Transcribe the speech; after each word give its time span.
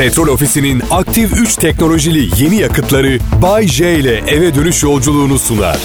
Petrol 0.00 0.28
Ofisi'nin 0.28 0.82
aktif 0.90 1.32
3 1.32 1.56
teknolojili 1.56 2.42
yeni 2.42 2.56
yakıtları 2.56 3.18
Bay 3.42 3.66
J 3.66 3.94
ile 3.94 4.16
eve 4.16 4.54
dönüş 4.54 4.82
yolculuğunu 4.82 5.38
sunar. 5.38 5.78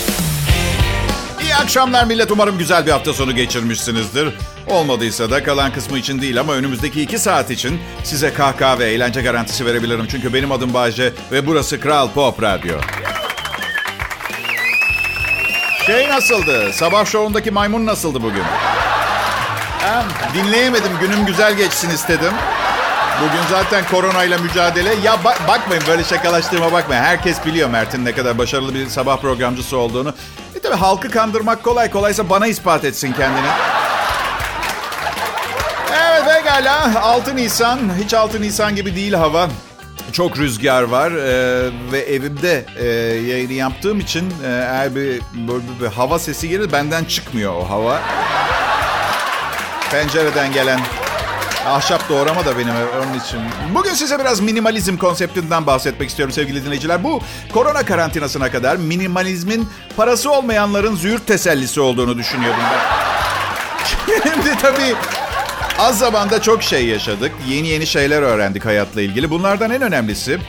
İyi 1.42 1.56
akşamlar 1.56 2.06
millet. 2.06 2.32
Umarım 2.32 2.58
güzel 2.58 2.86
bir 2.86 2.92
hafta 2.92 3.14
sonu 3.14 3.36
geçirmişsinizdir. 3.36 4.34
Olmadıysa 4.68 5.32
da 5.32 5.44
kalan 5.44 5.74
kısmı 5.74 5.98
için 5.98 6.22
değil 6.22 6.40
ama 6.40 6.54
önümüzdeki 6.54 7.02
iki 7.02 7.20
saat 7.20 7.52
için 7.52 7.80
size 8.04 8.34
kahkaha 8.34 8.80
ve 8.80 8.86
eğlence 8.86 9.22
garantisi 9.22 9.66
verebilirim. 9.66 10.08
Çünkü 10.12 10.34
benim 10.34 10.52
adım 10.52 10.74
Bayce 10.74 11.14
ve 11.32 11.48
burası 11.48 11.80
Kral 11.80 12.10
Pop 12.12 12.44
Radyo. 12.44 12.76
Şey 15.86 16.10
nasıldı? 16.10 16.74
Sabah 16.74 17.06
şovundaki 17.06 17.52
maymun 17.52 17.86
nasıldı 17.86 18.24
bugün? 18.24 18.44
Ha, 19.82 20.06
dinleyemedim. 20.34 20.92
Günüm 21.02 21.26
güzel 21.26 21.58
geçsin 21.58 21.90
istedim. 21.90 22.34
Bugün 23.22 23.42
zaten 23.50 23.84
koronayla 23.92 24.38
mücadele. 24.38 24.94
Ya 25.04 25.14
ba- 25.14 25.48
bakmayın 25.48 25.84
böyle 25.88 26.04
şakalaştığıma 26.04 26.72
bakmayın. 26.72 27.02
Herkes 27.04 27.46
biliyor 27.46 27.70
Mert'in 27.70 28.06
ne 28.06 28.12
kadar 28.12 28.38
başarılı 28.38 28.74
bir 28.74 28.88
sabah 28.88 29.18
programcısı 29.18 29.78
olduğunu. 29.78 30.14
E 30.56 30.60
tabi 30.60 30.76
halkı 30.76 31.10
kandırmak 31.12 31.64
kolay. 31.64 31.92
Kolaysa 31.92 32.30
bana 32.30 32.48
ispat 32.48 32.86
etsin 32.86 33.14
kendini. 33.14 33.48
Evet 35.94 36.24
pekala. 36.26 37.02
6 37.02 37.36
Nisan. 37.36 37.80
Hiç 38.04 38.14
6 38.14 38.42
Nisan 38.42 38.76
gibi 38.76 38.96
değil 38.96 39.14
hava. 39.14 39.50
Çok 40.12 40.38
rüzgar 40.38 40.84
var 40.84 41.12
ee, 41.12 41.70
ve 41.92 42.00
evimde 42.00 42.66
e, 42.80 42.86
yayını 43.32 43.54
yaptığım 43.54 44.00
için 44.00 44.34
e, 44.44 44.48
eğer 44.48 44.96
bir, 44.96 45.22
bir, 45.34 45.82
bir 45.82 45.88
hava 45.88 46.20
sesi 46.20 46.50
gelir 46.50 46.72
benden 46.72 47.04
çıkmıyor 47.04 47.54
o 47.54 47.70
hava. 47.70 48.00
Pencereden 49.92 50.54
gelen 50.54 50.80
ahşap 51.66 52.10
doğrama 52.10 52.46
da 52.46 52.58
benim 52.58 52.74
onun 53.04 53.20
için. 53.20 53.40
Bugün 53.76 53.94
size 53.94 54.20
biraz 54.20 54.40
minimalizm 54.40 54.98
konseptinden 54.98 55.66
bahsetmek 55.66 56.10
istiyorum 56.10 56.34
sevgili 56.34 56.66
dinleyiciler. 56.66 57.04
Bu 57.04 57.22
korona 57.54 57.86
karantinasına 57.86 58.52
kadar 58.52 58.76
minimalizmin 58.76 59.70
parası 59.98 60.32
olmayanların 60.32 60.96
züğürt 60.96 61.28
tesellisi 61.28 61.82
olduğunu 61.82 62.18
düşünüyordum 62.18 62.64
ben. 62.72 62.80
Şimdi 64.24 64.58
tabii 64.62 64.96
az 65.80 66.00
zamanda 66.00 66.42
çok 66.42 66.64
şey 66.64 66.86
yaşadık. 66.86 67.32
Yeni 67.48 67.68
yeni 67.68 67.88
şeyler 67.88 68.22
öğrendik 68.22 68.66
hayatla 68.66 69.02
ilgili. 69.02 69.30
Bunlardan 69.30 69.72
en 69.72 69.82
önemlisi 69.82 70.40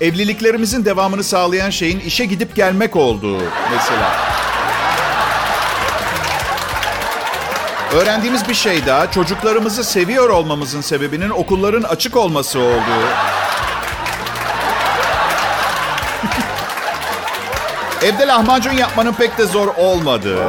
evliliklerimizin 0.00 0.84
devamını 0.84 1.24
sağlayan 1.24 1.70
şeyin 1.70 2.00
işe 2.00 2.24
gidip 2.24 2.56
gelmek 2.56 2.96
olduğu 2.96 3.38
mesela. 3.76 4.33
Öğrendiğimiz 7.94 8.48
bir 8.48 8.54
şey 8.54 8.86
daha 8.86 9.10
çocuklarımızı 9.10 9.84
seviyor 9.84 10.28
olmamızın 10.28 10.80
sebebinin 10.80 11.30
okulların 11.30 11.82
açık 11.82 12.16
olması 12.16 12.58
olduğu. 12.58 13.04
Evde 18.02 18.26
lahmacun 18.26 18.72
yapmanın 18.72 19.12
pek 19.12 19.38
de 19.38 19.46
zor 19.46 19.68
olmadığı. 19.76 20.42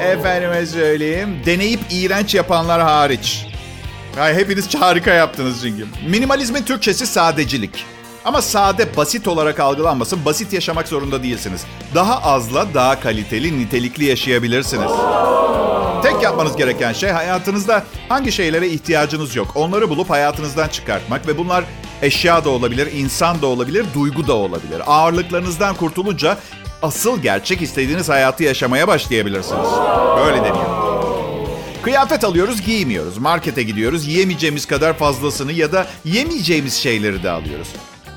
Efendime 0.00 0.66
söyleyeyim. 0.66 1.42
Deneyip 1.46 1.80
iğrenç 1.90 2.34
yapanlar 2.34 2.82
hariç. 2.82 3.46
Ay, 4.20 4.34
hepiniz 4.34 4.74
harika 4.74 5.10
yaptınız 5.10 5.62
çünkü. 5.62 5.86
Minimalizmin 6.08 6.62
Türkçesi 6.62 7.06
sadecilik. 7.06 7.84
Ama 8.24 8.42
sade, 8.42 8.96
basit 8.96 9.28
olarak 9.28 9.60
algılanmasın. 9.60 10.24
Basit 10.24 10.52
yaşamak 10.52 10.88
zorunda 10.88 11.22
değilsiniz. 11.22 11.64
Daha 11.94 12.22
azla 12.22 12.74
daha 12.74 13.00
kaliteli, 13.00 13.58
nitelikli 13.58 14.04
yaşayabilirsiniz. 14.04 14.90
Tek 16.12 16.22
yapmanız 16.22 16.56
gereken 16.56 16.92
şey 16.92 17.10
hayatınızda 17.10 17.84
hangi 18.08 18.32
şeylere 18.32 18.68
ihtiyacınız 18.68 19.36
yok. 19.36 19.52
Onları 19.54 19.88
bulup 19.88 20.10
hayatınızdan 20.10 20.68
çıkartmak 20.68 21.28
ve 21.28 21.38
bunlar 21.38 21.64
eşya 22.02 22.44
da 22.44 22.50
olabilir, 22.50 22.92
insan 22.92 23.42
da 23.42 23.46
olabilir, 23.46 23.86
duygu 23.94 24.26
da 24.26 24.34
olabilir. 24.34 24.82
Ağırlıklarınızdan 24.86 25.74
kurtulunca 25.76 26.38
asıl 26.82 27.22
gerçek 27.22 27.62
istediğiniz 27.62 28.08
hayatı 28.08 28.44
yaşamaya 28.44 28.88
başlayabilirsiniz. 28.88 29.68
Böyle 30.16 30.36
deniyor. 30.36 30.66
Kıyafet 31.82 32.24
alıyoruz, 32.24 32.62
giymiyoruz. 32.62 33.18
Markete 33.18 33.62
gidiyoruz, 33.62 34.06
yiyemeyeceğimiz 34.06 34.66
kadar 34.66 34.98
fazlasını 34.98 35.52
ya 35.52 35.72
da 35.72 35.86
yemeyeceğimiz 36.04 36.74
şeyleri 36.74 37.22
de 37.22 37.30
alıyoruz. 37.30 37.68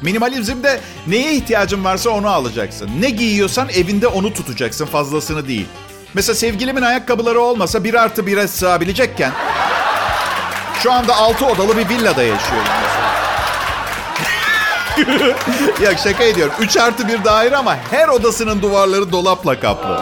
Minimalizmde 0.02 0.80
neye 1.08 1.36
ihtiyacın 1.36 1.84
varsa 1.84 2.10
onu 2.10 2.28
alacaksın. 2.30 2.90
Ne 3.00 3.10
giyiyorsan 3.10 3.70
evinde 3.70 4.08
onu 4.08 4.34
tutacaksın, 4.34 4.86
fazlasını 4.86 5.48
değil. 5.48 5.66
Mesela 6.14 6.36
sevgilimin 6.36 6.82
ayakkabıları 6.82 7.40
olmasa 7.40 7.84
bir 7.84 7.94
artı 7.94 8.28
bire 8.28 8.48
sığabilecekken... 8.48 9.32
Şu 10.84 10.92
anda 10.92 11.16
altı 11.16 11.46
odalı 11.46 11.78
bir 11.78 11.90
villada 11.90 12.24
yaşıyorum 12.24 12.68
mesela. 12.84 13.10
Yok 15.90 16.00
şaka 16.04 16.24
ediyorum. 16.24 16.54
3 16.60 16.78
artı 16.78 17.08
bir 17.08 17.24
daire 17.24 17.58
ama 17.58 17.78
her 17.92 18.08
odasının 18.08 18.62
duvarları 18.62 19.12
dolapla 19.12 19.60
kaplı. 19.60 20.00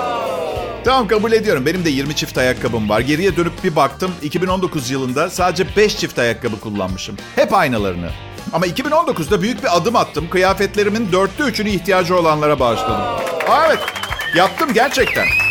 Tamam 0.84 1.08
kabul 1.08 1.32
ediyorum. 1.32 1.66
Benim 1.66 1.86
de 1.86 1.90
20 1.90 2.16
çift 2.16 2.38
ayakkabım 2.38 2.90
var. 2.90 3.00
Geriye 3.00 3.36
dönüp 3.36 3.64
bir 3.64 3.76
baktım. 3.76 4.12
2019 4.22 4.90
yılında 4.90 5.30
sadece 5.30 5.76
5 5.76 5.98
çift 5.98 6.20
ayakkabı 6.20 6.60
kullanmışım. 6.60 7.18
Hep 7.36 7.54
aynalarını. 7.54 8.10
Ama 8.54 8.68
2019'da 8.68 9.42
büyük 9.42 9.64
bir 9.64 9.78
adım 9.78 9.96
attım. 9.96 10.30
Kıyafetlerimin 10.30 11.12
dörtte 11.12 11.44
üçünü 11.44 11.70
ihtiyacı 11.70 12.16
olanlara 12.18 12.60
bağışladım. 12.60 13.02
Evet. 13.68 13.80
Yaptım 14.36 14.74
gerçekten. 14.74 15.47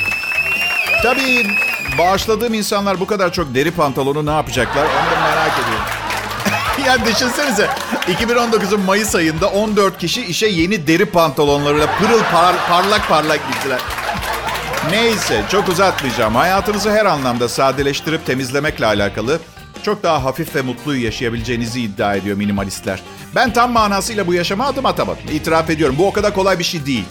Tabii 1.02 1.46
bağışladığım 1.98 2.54
insanlar 2.54 3.00
bu 3.00 3.06
kadar 3.06 3.32
çok 3.32 3.54
deri 3.54 3.70
pantolonu 3.70 4.26
ne 4.26 4.30
yapacaklar 4.30 4.84
onu 4.84 5.10
da 5.16 5.20
merak 5.20 5.52
ediyorum. 5.52 5.84
yani 6.86 7.04
düşünsenize 7.06 7.68
2019'un 8.08 8.80
Mayıs 8.80 9.14
ayında 9.14 9.48
14 9.50 9.98
kişi 9.98 10.24
işe 10.24 10.46
yeni 10.46 10.86
deri 10.86 11.04
pantolonlarıyla 11.04 11.86
pırıl 11.98 12.22
par, 12.32 12.56
parlak 12.68 13.08
parlak 13.08 13.40
gittiler. 13.52 13.80
Neyse 14.90 15.42
çok 15.50 15.68
uzatmayacağım. 15.68 16.34
Hayatınızı 16.34 16.90
her 16.90 17.06
anlamda 17.06 17.48
sadeleştirip 17.48 18.26
temizlemekle 18.26 18.86
alakalı 18.86 19.40
çok 19.82 20.02
daha 20.02 20.24
hafif 20.24 20.54
ve 20.56 20.62
mutlu 20.62 20.96
yaşayabileceğinizi 20.96 21.80
iddia 21.80 22.14
ediyor 22.14 22.36
minimalistler. 22.36 23.02
Ben 23.34 23.52
tam 23.52 23.72
manasıyla 23.72 24.26
bu 24.26 24.34
yaşama 24.34 24.66
adım 24.66 24.86
atamadım. 24.86 25.22
İtiraf 25.32 25.70
ediyorum 25.70 25.96
bu 25.98 26.06
o 26.06 26.12
kadar 26.12 26.34
kolay 26.34 26.58
bir 26.58 26.64
şey 26.64 26.86
değil. 26.86 27.04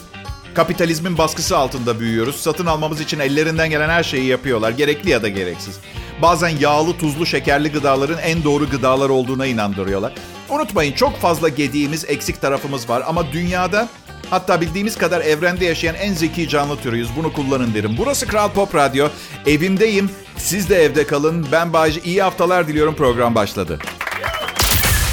Kapitalizmin 0.56 1.18
baskısı 1.18 1.58
altında 1.58 2.00
büyüyoruz. 2.00 2.36
Satın 2.36 2.66
almamız 2.66 3.02
için 3.02 3.20
ellerinden 3.20 3.70
gelen 3.70 3.90
her 3.90 4.04
şeyi 4.04 4.26
yapıyorlar. 4.26 4.72
Gerekli 4.72 5.10
ya 5.10 5.24
da 5.24 5.30
gereksiz. 5.30 5.80
Bazen 6.22 6.50
yağlı, 6.50 6.98
tuzlu, 6.98 7.26
şekerli 7.26 7.72
gıdaların 7.72 8.18
en 8.18 8.44
doğru 8.44 8.70
gıdalar 8.70 9.10
olduğuna 9.10 9.46
inandırıyorlar. 9.46 10.14
Unutmayın 10.50 10.94
çok 10.94 11.18
fazla 11.18 11.50
gediğimiz 11.50 12.06
eksik 12.06 12.42
tarafımız 12.42 12.90
var 12.90 13.04
ama 13.08 13.32
dünyada 13.32 13.90
hatta 14.30 14.62
bildiğimiz 14.62 14.98
kadar 14.98 15.22
evrende 15.22 15.66
yaşayan 15.66 15.96
en 15.96 16.14
zeki 16.14 16.50
canlı 16.50 16.78
türüyüz. 16.78 17.10
Bunu 17.18 17.34
kullanın 17.34 17.74
derim. 17.74 17.96
Burası 17.98 18.28
Kral 18.28 18.50
Pop 18.50 18.76
Radyo. 18.76 19.08
Evimdeyim. 19.46 20.10
Siz 20.38 20.70
de 20.70 20.84
evde 20.84 21.08
kalın. 21.08 21.48
Ben 21.52 21.74
Bayce. 21.74 22.02
İyi 22.02 22.22
haftalar 22.22 22.68
diliyorum. 22.68 22.96
Program 22.96 23.36
başladı. 23.36 23.80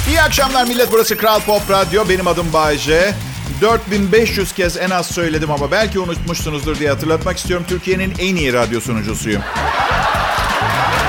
İyi 0.09 0.21
akşamlar 0.21 0.67
millet. 0.67 0.91
Burası 0.91 1.17
Kral 1.17 1.39
Pop 1.39 1.69
Radyo. 1.69 2.09
Benim 2.09 2.27
adım 2.27 2.53
Bayce. 2.53 3.13
4500 3.63 4.53
kez 4.53 4.77
en 4.77 4.89
az 4.89 5.07
söyledim 5.07 5.51
ama 5.51 5.71
belki 5.71 5.99
unutmuşsunuzdur 5.99 6.79
diye 6.79 6.89
hatırlatmak 6.89 7.37
istiyorum. 7.37 7.65
Türkiye'nin 7.69 8.13
en 8.19 8.35
iyi 8.35 8.53
radyo 8.53 8.79
sunucusuyum. 8.81 9.41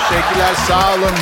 Teşekkürler, 0.09 0.55
sağ 0.69 0.95
olun. 0.95 1.15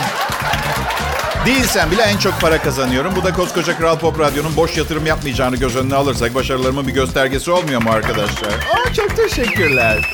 Değilsem 1.46 1.90
bile 1.90 2.02
en 2.02 2.16
çok 2.16 2.40
para 2.40 2.62
kazanıyorum. 2.62 3.12
Bu 3.16 3.24
da 3.24 3.32
koskoca 3.32 3.78
Kral 3.78 3.98
Pop 3.98 4.18
Radyo'nun 4.20 4.56
boş 4.56 4.76
yatırım 4.76 5.06
yapmayacağını 5.06 5.56
göz 5.56 5.76
önüne 5.76 5.94
alırsak 5.94 6.34
başarılarımın 6.34 6.86
bir 6.86 6.92
göstergesi 6.92 7.50
olmuyor 7.50 7.82
mu 7.82 7.90
arkadaşlar? 7.90 8.48
Aa, 8.48 8.94
çok 8.94 9.16
teşekkürler. 9.16 10.12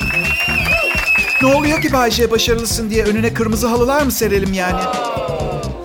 Ne 1.41 1.55
oluyor 1.55 1.81
ki 1.81 1.93
Bayşe 1.93 2.31
başarılısın 2.31 2.89
diye 2.89 3.03
önüne 3.03 3.33
kırmızı 3.33 3.67
halılar 3.67 4.01
mı 4.01 4.11
serelim 4.11 4.53
yani? 4.53 4.81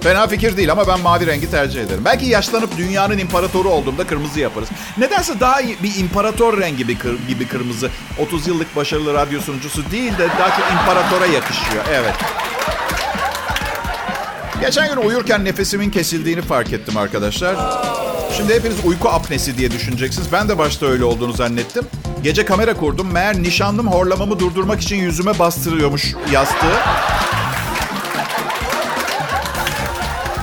Fena 0.04 0.26
fikir 0.26 0.56
değil 0.56 0.72
ama 0.72 0.86
ben 0.86 1.00
mavi 1.00 1.26
rengi 1.26 1.50
tercih 1.50 1.82
ederim. 1.82 2.04
Belki 2.04 2.26
yaşlanıp 2.26 2.76
dünyanın 2.78 3.18
imparatoru 3.18 3.68
olduğumda 3.68 4.06
kırmızı 4.06 4.40
yaparız. 4.40 4.68
Nedense 4.98 5.40
daha 5.40 5.60
iyi 5.60 5.76
bir 5.82 5.96
imparator 5.96 6.60
rengi 6.60 6.88
bir 6.88 6.98
kır, 6.98 7.18
gibi 7.28 7.46
kırmızı. 7.46 7.90
30 8.18 8.46
yıllık 8.46 8.76
başarılı 8.76 9.14
radyo 9.14 9.40
sunucusu 9.40 9.90
değil 9.90 10.18
de 10.18 10.28
daha 10.38 10.50
çok 10.56 10.72
imparatora 10.72 11.26
yakışıyor. 11.26 11.84
Evet. 11.92 12.14
Geçen 14.60 14.94
gün 14.94 15.08
uyurken 15.08 15.44
nefesimin 15.44 15.90
kesildiğini 15.90 16.42
fark 16.42 16.72
ettim 16.72 16.96
arkadaşlar. 16.96 17.56
Şimdi 18.36 18.54
hepiniz 18.54 18.76
uyku 18.84 19.08
apnesi 19.08 19.58
diye 19.58 19.70
düşüneceksiniz. 19.70 20.32
Ben 20.32 20.48
de 20.48 20.58
başta 20.58 20.86
öyle 20.86 21.04
olduğunu 21.04 21.32
zannettim. 21.32 21.84
Gece 22.22 22.44
kamera 22.44 22.74
kurdum. 22.74 23.12
Meğer 23.12 23.42
nişanlım 23.42 23.86
horlamamı 23.86 24.38
durdurmak 24.38 24.80
için 24.80 24.96
yüzüme 24.96 25.38
bastırıyormuş 25.38 26.14
yastığı. 26.32 26.76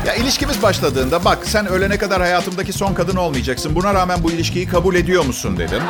Ya 0.06 0.13
ilişkimiz 0.13 0.62
başladığında 0.63 1.25
bak 1.25 1.38
sen 1.45 1.68
ölene 1.68 1.98
kadar 1.98 2.21
hayatımdaki 2.21 2.74
son 2.74 2.94
kadın 2.94 3.15
olmayacaksın. 3.15 3.75
Buna 3.75 3.94
rağmen 3.94 4.24
bu 4.24 4.31
ilişkiyi 4.31 4.68
kabul 4.68 4.95
ediyor 4.95 5.25
musun 5.25 5.57
dedim. 5.57 5.83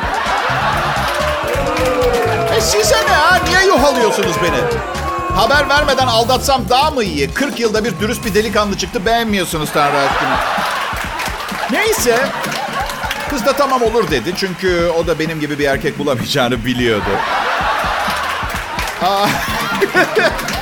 E 2.56 2.60
size 2.60 2.96
ne 3.08 3.12
ha? 3.14 3.38
Niye 3.48 3.66
yuhalıyorsunuz 3.66 4.36
beni? 4.42 4.60
Haber 5.36 5.68
vermeden 5.68 6.06
aldatsam 6.06 6.62
daha 6.68 6.90
mı 6.90 7.04
iyi? 7.04 7.30
40 7.34 7.60
yılda 7.60 7.84
bir 7.84 8.00
dürüst 8.00 8.24
bir 8.24 8.34
delikanlı 8.34 8.78
çıktı 8.78 9.06
beğenmiyorsunuz 9.06 9.70
Tanrı 9.72 9.96
aşkına. 9.98 10.40
Neyse. 11.70 12.26
Kız 13.30 13.46
da 13.46 13.52
tamam 13.52 13.82
olur 13.82 14.10
dedi. 14.10 14.32
Çünkü 14.36 14.92
o 14.98 15.06
da 15.06 15.18
benim 15.18 15.40
gibi 15.40 15.58
bir 15.58 15.64
erkek 15.64 15.98
bulamayacağını 15.98 16.64
biliyordu. 16.64 17.10
Aa. 19.02 19.26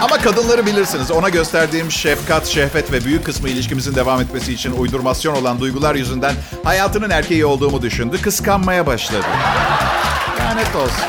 Ama 0.00 0.18
kadınları 0.18 0.66
bilirsiniz. 0.66 1.10
Ona 1.10 1.28
gösterdiğim 1.28 1.90
şefkat, 1.90 2.46
şehvet 2.46 2.92
ve 2.92 3.04
büyük 3.04 3.24
kısmı 3.24 3.48
ilişkimizin 3.48 3.94
devam 3.94 4.20
etmesi 4.20 4.52
için 4.52 4.72
uydurmasyon 4.72 5.34
olan 5.36 5.60
duygular 5.60 5.94
yüzünden 5.94 6.34
hayatının 6.64 7.10
erkeği 7.10 7.46
olduğumu 7.46 7.82
düşündü. 7.82 8.22
Kıskanmaya 8.22 8.86
başladı. 8.86 9.26
Lanet 10.40 10.76
olsun. 10.76 11.04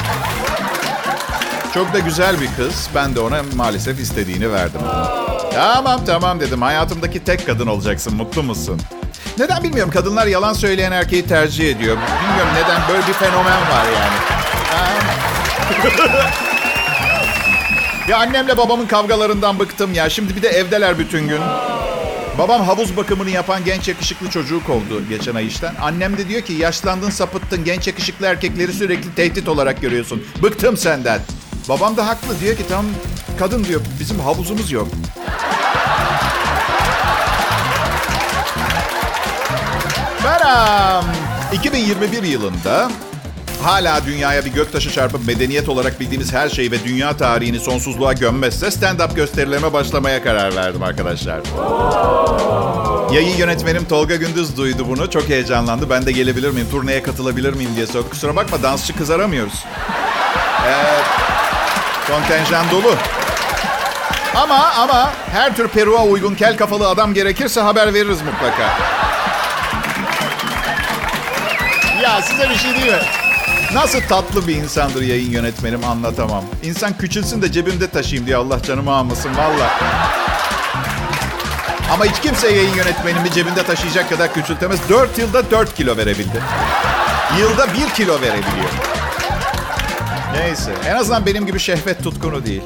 Çok 1.74 1.94
da 1.94 2.00
güzel 2.00 2.42
bir 2.42 2.50
kız. 2.58 2.90
Ben 2.96 3.16
de 3.16 3.20
ona 3.20 3.44
maalesef 3.56 4.00
istediğini 4.00 4.52
verdim. 4.52 4.82
Tamam 5.54 6.02
tamam 6.06 6.40
dedim. 6.40 6.62
Hayatımdaki 6.62 7.24
tek 7.24 7.46
kadın 7.46 7.68
olacaksın. 7.68 8.16
Mutlu 8.16 8.44
musun? 8.44 8.82
Neden 9.40 9.64
bilmiyorum. 9.64 9.92
Kadınlar 9.94 10.28
yalan 10.28 10.54
söyleyen 10.54 10.92
erkeği 10.92 11.26
tercih 11.26 11.76
ediyor. 11.76 11.98
Bilmiyorum 11.98 12.54
neden. 12.56 12.82
Böyle 12.90 13.08
bir 13.08 13.14
fenomen 13.14 13.62
var 13.62 13.86
yani. 13.96 14.18
Ya 18.08 18.18
annemle 18.18 18.58
babamın 18.58 18.88
kavgalarından 18.88 19.60
bıktım 19.60 19.94
ya. 19.94 20.10
Şimdi 20.10 20.36
bir 20.36 20.42
de 20.42 20.48
evdeler 20.48 21.00
bütün 21.00 21.28
gün. 21.28 21.42
Babam 22.38 22.62
havuz 22.62 22.98
bakımını 22.98 23.30
yapan 23.30 23.66
genç 23.66 23.88
yakışıklı 23.88 24.30
çocuğu 24.30 24.64
kovdu 24.64 25.10
geçen 25.10 25.36
ay 25.36 25.48
işten. 25.48 25.76
Annem 25.82 26.18
de 26.18 26.28
diyor 26.30 26.42
ki 26.42 26.54
yaşlandın 26.54 27.10
sapıttın 27.10 27.64
genç 27.64 27.88
yakışıklı 27.88 28.26
erkekleri 28.26 28.74
sürekli 28.74 29.16
tehdit 29.16 29.50
olarak 29.50 29.82
görüyorsun. 29.82 30.24
Bıktım 30.44 30.78
senden. 30.78 31.22
Babam 31.70 31.98
da 31.98 32.08
haklı 32.08 32.40
diyor 32.40 32.56
ki 32.56 32.68
tam 32.70 32.86
kadın 33.40 33.64
diyor 33.64 33.82
bizim 34.00 34.20
havuzumuz 34.20 34.72
yok. 34.72 34.88
Ben 40.26 40.42
um, 41.02 41.06
2021 41.54 42.24
yılında 42.24 42.92
hala 43.68 44.06
dünyaya 44.06 44.46
bir 44.46 44.52
göktaşı 44.52 44.92
çarpıp 44.92 45.28
medeniyet 45.28 45.70
olarak 45.70 46.00
bildiğimiz 46.00 46.34
her 46.34 46.50
şeyi 46.50 46.72
ve 46.72 46.84
dünya 46.84 47.18
tarihini 47.18 47.60
sonsuzluğa 47.60 48.14
gömmezse 48.14 48.68
stand-up 48.68 49.16
gösterilerime 49.16 49.74
başlamaya 49.74 50.24
karar 50.24 50.56
verdim 50.56 50.84
arkadaşlar. 50.84 51.40
Yayın 53.12 53.38
yönetmenim 53.38 53.86
Tolga 53.86 54.16
Gündüz 54.16 54.58
duydu 54.58 54.86
bunu. 54.88 55.10
Çok 55.10 55.30
heyecanlandı. 55.30 55.90
Ben 55.90 56.06
de 56.06 56.12
gelebilir 56.12 56.50
miyim, 56.52 56.68
turneye 56.72 57.04
katılabilir 57.04 57.54
miyim 57.54 57.72
diye 57.76 57.88
sordu. 57.88 58.10
Kusura 58.10 58.36
bakma 58.36 58.64
dansçı 58.64 58.96
kız 58.96 59.12
aramıyoruz. 59.12 59.66
Evet. 60.68 61.06
Kontenjan 62.08 62.72
dolu. 62.72 62.96
Ama 64.36 64.72
ama 64.78 65.14
her 65.32 65.56
tür 65.56 65.68
peruğa 65.68 66.06
uygun 66.06 66.36
kel 66.36 66.58
kafalı 66.58 66.90
adam 66.90 67.14
gerekirse 67.14 67.62
haber 67.62 67.94
veririz 67.94 68.22
mutlaka. 68.22 68.78
Ya 72.04 72.22
size 72.22 72.50
bir 72.50 72.56
şey 72.56 72.74
değil 72.74 72.92
mi? 72.92 73.27
Nasıl 73.74 74.02
tatlı 74.02 74.48
bir 74.48 74.56
insandır 74.56 75.02
yayın 75.02 75.32
yönetmenim 75.32 75.84
anlatamam. 75.84 76.44
İnsan 76.64 76.98
küçülsün 76.98 77.42
de 77.42 77.52
cebimde 77.52 77.88
taşıyayım 77.90 78.28
diye 78.28 78.38
Allah 78.38 78.64
canımı 78.64 78.92
almasın 78.92 79.38
valla. 79.38 79.80
Ama 81.94 82.06
hiç 82.06 82.20
kimse 82.22 82.52
yayın 82.52 82.74
yönetmenimi 82.76 83.32
cebinde 83.32 83.64
taşıyacak 83.64 84.10
kadar 84.10 84.34
küçültemez. 84.34 84.80
4 84.90 85.18
yılda 85.18 85.52
4 85.52 85.76
kilo 85.76 85.98
verebildi. 85.98 86.42
Yılda 87.40 87.68
1 87.74 87.90
kilo 87.90 88.14
verebiliyor. 88.22 88.70
Neyse. 90.34 90.72
En 90.88 90.96
azından 90.96 91.26
benim 91.26 91.46
gibi 91.46 91.60
şehvet 91.60 92.04
tutkunu 92.04 92.46
değil. 92.46 92.62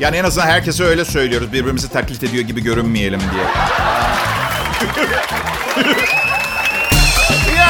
Yani 0.00 0.16
en 0.16 0.24
azından 0.24 0.46
herkese 0.46 0.84
öyle 0.84 1.04
söylüyoruz. 1.04 1.52
Birbirimizi 1.52 1.88
taklit 1.88 2.24
ediyor 2.24 2.44
gibi 2.44 2.62
görünmeyelim 2.62 3.20
diye. 3.20 3.44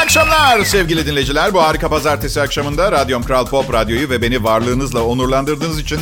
Akşamlar 0.02 0.64
sevgili 0.64 1.06
dinleyiciler. 1.06 1.54
Bu 1.54 1.62
harika 1.62 1.88
pazartesi 1.88 2.40
akşamında 2.40 2.92
Radyom 2.92 3.22
Kral 3.22 3.46
Pop 3.46 3.72
Radyo'yu 3.72 4.10
ve 4.10 4.22
beni 4.22 4.44
varlığınızla 4.44 5.02
onurlandırdığınız 5.02 5.80
için 5.80 6.00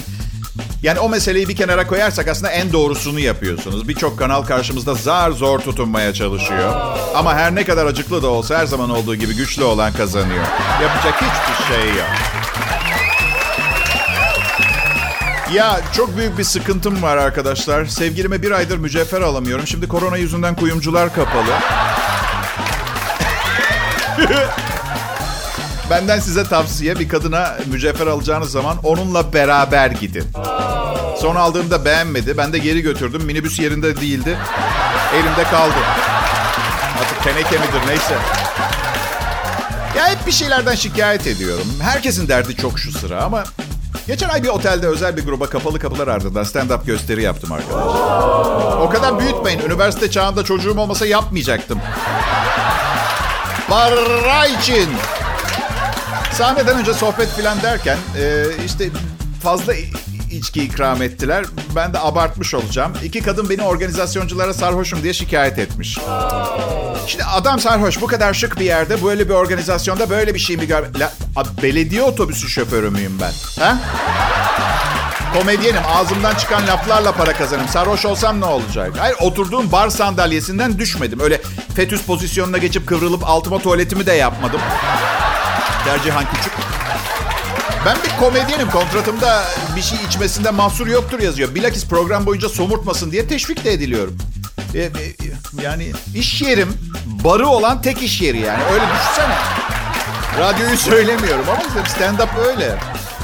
yani 0.82 0.98
o 1.00 1.08
meseleyi 1.08 1.48
bir 1.48 1.56
kenara 1.56 1.86
koyarsak 1.86 2.28
aslında 2.28 2.50
en 2.50 2.72
doğrusunu 2.72 3.20
yapıyorsunuz. 3.20 3.88
Birçok 3.88 4.18
kanal 4.18 4.42
karşımızda 4.42 4.94
zar 4.94 5.30
zor 5.30 5.58
tutunmaya 5.58 6.14
çalışıyor. 6.14 6.74
Ama 7.14 7.34
her 7.34 7.54
ne 7.54 7.64
kadar 7.64 7.86
acıklı 7.86 8.22
da 8.22 8.28
olsa 8.28 8.58
her 8.58 8.66
zaman 8.66 8.90
olduğu 8.90 9.14
gibi 9.14 9.36
güçlü 9.36 9.64
olan 9.64 9.92
kazanıyor. 9.92 10.44
Yapacak 10.82 11.14
hiçbir 11.22 11.74
şey 11.74 11.88
yok. 11.88 12.08
Ya 15.52 15.80
çok 15.96 16.16
büyük 16.16 16.38
bir 16.38 16.44
sıkıntım 16.44 17.02
var 17.02 17.16
arkadaşlar. 17.16 17.84
Sevgilime 17.84 18.42
bir 18.42 18.50
aydır 18.50 18.78
mücevher 18.78 19.20
alamıyorum. 19.20 19.66
Şimdi 19.66 19.88
korona 19.88 20.16
yüzünden 20.16 20.54
kuyumcular 20.54 21.14
kapalı. 21.14 21.52
Benden 25.90 26.20
size 26.20 26.44
tavsiye 26.44 26.98
bir 26.98 27.08
kadına 27.08 27.56
mücevher 27.66 28.06
alacağınız 28.06 28.50
zaman 28.50 28.78
onunla 28.84 29.32
beraber 29.32 29.90
gidin. 29.90 30.24
Son 31.20 31.36
aldığımda 31.36 31.84
beğenmedi. 31.84 32.36
Ben 32.38 32.52
de 32.52 32.58
geri 32.58 32.80
götürdüm. 32.80 33.22
Minibüs 33.22 33.60
yerinde 33.60 34.00
değildi. 34.00 34.38
Elimde 35.14 35.44
kaldı. 35.44 35.74
Artık 37.00 37.24
teneke 37.24 37.58
midir 37.58 37.88
neyse. 37.88 38.14
Ya 39.96 40.08
hep 40.08 40.26
bir 40.26 40.32
şeylerden 40.32 40.74
şikayet 40.74 41.26
ediyorum. 41.26 41.66
Herkesin 41.82 42.28
derdi 42.28 42.56
çok 42.56 42.78
şu 42.78 42.92
sıra 42.92 43.22
ama... 43.22 43.44
Geçen 44.06 44.28
ay 44.28 44.42
bir 44.42 44.48
otelde 44.48 44.86
özel 44.86 45.16
bir 45.16 45.24
gruba 45.24 45.46
kapalı 45.46 45.78
kapılar 45.78 46.08
ardından 46.08 46.44
stand-up 46.44 46.86
gösteri 46.86 47.22
yaptım 47.22 47.52
arkadaşlar. 47.52 48.80
O 48.80 48.90
kadar 48.90 49.18
büyütmeyin. 49.18 49.60
Üniversite 49.60 50.10
çağında 50.10 50.44
çocuğum 50.44 50.78
olmasa 50.78 51.06
yapmayacaktım. 51.06 51.78
Para 53.70 54.46
için. 54.46 54.88
Sahneden 56.32 56.78
önce 56.78 56.94
sohbet 56.94 57.28
filan 57.28 57.62
derken 57.62 57.98
e, 58.18 58.44
işte 58.66 58.88
fazla 59.42 59.74
içki 60.30 60.64
ikram 60.64 61.02
ettiler. 61.02 61.44
Ben 61.76 61.92
de 61.92 61.98
abartmış 61.98 62.54
olacağım. 62.54 62.92
İki 63.04 63.22
kadın 63.22 63.50
beni 63.50 63.62
organizasyonculara 63.62 64.54
sarhoşum 64.54 65.02
diye 65.02 65.12
şikayet 65.12 65.58
etmiş. 65.58 65.98
Şimdi 67.06 67.24
adam 67.24 67.60
sarhoş 67.60 68.00
bu 68.00 68.06
kadar 68.06 68.34
şık 68.34 68.60
bir 68.60 68.64
yerde 68.64 69.04
böyle 69.04 69.28
bir 69.28 69.34
organizasyonda 69.34 70.10
böyle 70.10 70.34
bir 70.34 70.40
şey 70.40 70.56
mi 70.56 70.66
gör... 70.66 70.86
La, 70.98 71.12
belediye 71.62 72.02
otobüsü 72.02 72.48
şoförü 72.48 72.90
müyüm 72.90 73.20
ben? 73.20 73.62
Ha? 73.62 73.78
Komedyenim 75.34 75.82
ağzımdan 75.88 76.34
çıkan 76.34 76.66
laflarla 76.66 77.12
para 77.12 77.32
kazanırım. 77.32 77.68
Sarhoş 77.68 78.04
olsam 78.04 78.40
ne 78.40 78.44
olacak? 78.44 78.92
Hayır 78.98 79.16
oturduğum 79.20 79.72
bar 79.72 79.88
sandalyesinden 79.88 80.78
düşmedim. 80.78 81.20
Öyle 81.20 81.40
fetüs 81.76 82.02
pozisyonuna 82.02 82.58
geçip 82.58 82.86
kıvrılıp 82.86 83.24
altıma 83.28 83.58
tuvaletimi 83.58 84.06
de 84.06 84.12
yapmadım. 84.12 84.60
Tercihan 85.84 86.24
küçük. 86.34 86.52
Ben 87.86 87.96
bir 88.04 88.24
komedyenim. 88.24 88.70
Kontratımda 88.70 89.42
bir 89.76 89.82
şey 89.82 89.98
içmesinde 90.08 90.50
mahsur 90.50 90.86
yoktur 90.86 91.20
yazıyor. 91.20 91.54
Bilakis 91.54 91.86
program 91.86 92.26
boyunca 92.26 92.48
somurtmasın 92.48 93.12
diye 93.12 93.28
teşvik 93.28 93.64
de 93.64 93.72
ediliyorum. 93.72 94.18
E, 94.74 94.78
e, 94.78 94.90
yani 95.62 95.92
iş 96.14 96.42
yerim 96.42 96.76
barı 97.24 97.46
olan 97.48 97.82
tek 97.82 98.02
iş 98.02 98.20
yeri 98.20 98.40
yani. 98.40 98.62
Öyle 98.72 98.84
düşünsene. 98.84 99.34
Radyoyu 100.38 100.76
söylemiyorum 100.76 101.44
ama 101.48 101.62
stand-up 101.86 102.46
öyle. 102.46 102.78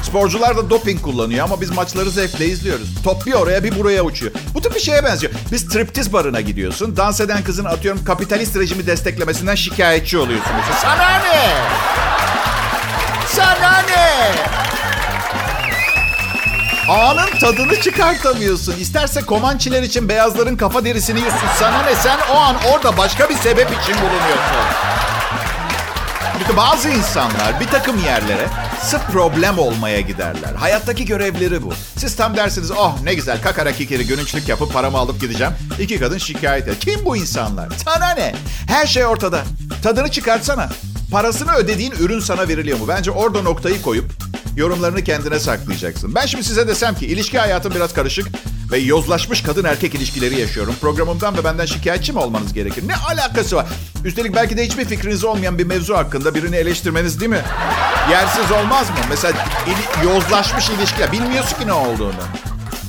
Sporcular 0.07 0.57
da 0.57 0.69
doping 0.69 1.01
kullanıyor 1.01 1.45
ama 1.45 1.61
biz 1.61 1.69
maçları 1.69 2.09
zevkle 2.09 2.45
izliyoruz. 2.45 2.87
Top 3.03 3.25
bir 3.25 3.33
oraya 3.33 3.63
bir 3.63 3.79
buraya 3.79 4.03
uçuyor. 4.03 4.31
Bu 4.53 4.61
tip 4.61 4.75
bir 4.75 4.79
şeye 4.79 5.03
benziyor. 5.03 5.33
Biz 5.51 5.61
striptiz 5.61 6.13
barına 6.13 6.41
gidiyorsun. 6.41 6.97
Dans 6.97 7.21
eden 7.21 7.43
kızın 7.43 7.65
atıyorum 7.65 8.03
kapitalist 8.03 8.55
rejimi 8.55 8.87
desteklemesinden 8.87 9.55
şikayetçi 9.55 10.17
oluyorsun. 10.17 10.51
Sana 10.81 11.19
ne? 11.19 11.49
Sana 13.35 13.81
ne? 13.89 14.35
Anın 16.89 17.39
tadını 17.41 17.81
çıkartamıyorsun. 17.81 18.75
İsterse 18.79 19.21
Komançiler 19.21 19.83
için 19.83 20.09
beyazların 20.09 20.57
kafa 20.57 20.85
derisini 20.85 21.19
yiyorsun. 21.19 21.47
Sana 21.59 21.83
ne? 21.83 21.95
Sen 21.95 22.17
o 22.33 22.37
an 22.37 22.55
orada 22.73 22.97
başka 22.97 23.29
bir 23.29 23.35
sebep 23.35 23.67
için 23.67 23.95
bulunuyorsun. 23.95 24.63
Çünkü 26.39 26.57
bazı 26.57 26.89
insanlar 26.89 27.59
bir 27.59 27.67
takım 27.67 28.03
yerlere 28.05 28.47
sırf 28.81 29.07
problem 29.07 29.59
olmaya 29.59 30.01
giderler. 30.01 30.53
Hayattaki 30.55 31.05
görevleri 31.05 31.63
bu. 31.63 31.73
Siz 31.97 32.15
tam 32.15 32.37
dersiniz 32.37 32.71
oh 32.71 32.95
ne 33.03 33.13
güzel 33.13 33.41
kakara 33.41 33.71
kikiri 33.71 34.07
gönüçlük 34.07 34.49
yapıp 34.49 34.73
paramı 34.73 34.97
alıp 34.97 35.21
gideceğim. 35.21 35.53
İki 35.79 35.99
kadın 35.99 36.17
şikayet 36.17 36.67
et. 36.67 36.79
Kim 36.79 37.05
bu 37.05 37.17
insanlar? 37.17 37.69
Sana 37.85 38.09
ne? 38.09 38.35
Her 38.67 38.87
şey 38.87 39.05
ortada. 39.05 39.43
Tadını 39.83 40.11
çıkartsana. 40.11 40.69
Parasını 41.11 41.53
ödediğin 41.53 41.91
ürün 41.91 42.19
sana 42.19 42.47
veriliyor 42.47 42.79
mu? 42.79 42.85
Bence 42.87 43.11
orada 43.11 43.41
noktayı 43.41 43.81
koyup 43.81 44.05
yorumlarını 44.55 45.03
kendine 45.03 45.39
saklayacaksın. 45.39 46.15
Ben 46.15 46.25
şimdi 46.25 46.43
size 46.43 46.67
desem 46.67 46.95
ki 46.95 47.05
ilişki 47.05 47.39
hayatım 47.39 47.75
biraz 47.75 47.93
karışık 47.93 48.27
ve 48.71 48.77
yozlaşmış 48.77 49.41
kadın 49.41 49.63
erkek 49.63 49.95
ilişkileri 49.95 50.39
yaşıyorum. 50.39 50.75
Programımdan 50.81 51.37
ve 51.37 51.43
benden 51.43 51.65
şikayetçi 51.65 52.13
mi 52.13 52.19
olmanız 52.19 52.53
gerekir? 52.53 52.87
Ne 52.87 52.95
alakası 52.95 53.55
var? 53.55 53.65
Üstelik 54.05 54.35
belki 54.35 54.57
de 54.57 54.65
hiçbir 54.65 54.85
fikriniz 54.85 55.23
olmayan 55.23 55.57
bir 55.57 55.63
mevzu 55.63 55.95
hakkında 55.97 56.35
birini 56.35 56.55
eleştirmeniz 56.55 57.19
değil 57.19 57.31
mi? 57.31 57.41
Yersiz 58.11 58.51
olmaz 58.51 58.89
mı? 58.89 58.95
Mesela 59.09 59.45
ili, 59.67 60.07
yozlaşmış 60.09 60.69
ilişkiler. 60.69 61.11
Bilmiyorsun 61.11 61.59
ki 61.59 61.67
ne 61.67 61.73
olduğunu. 61.73 62.13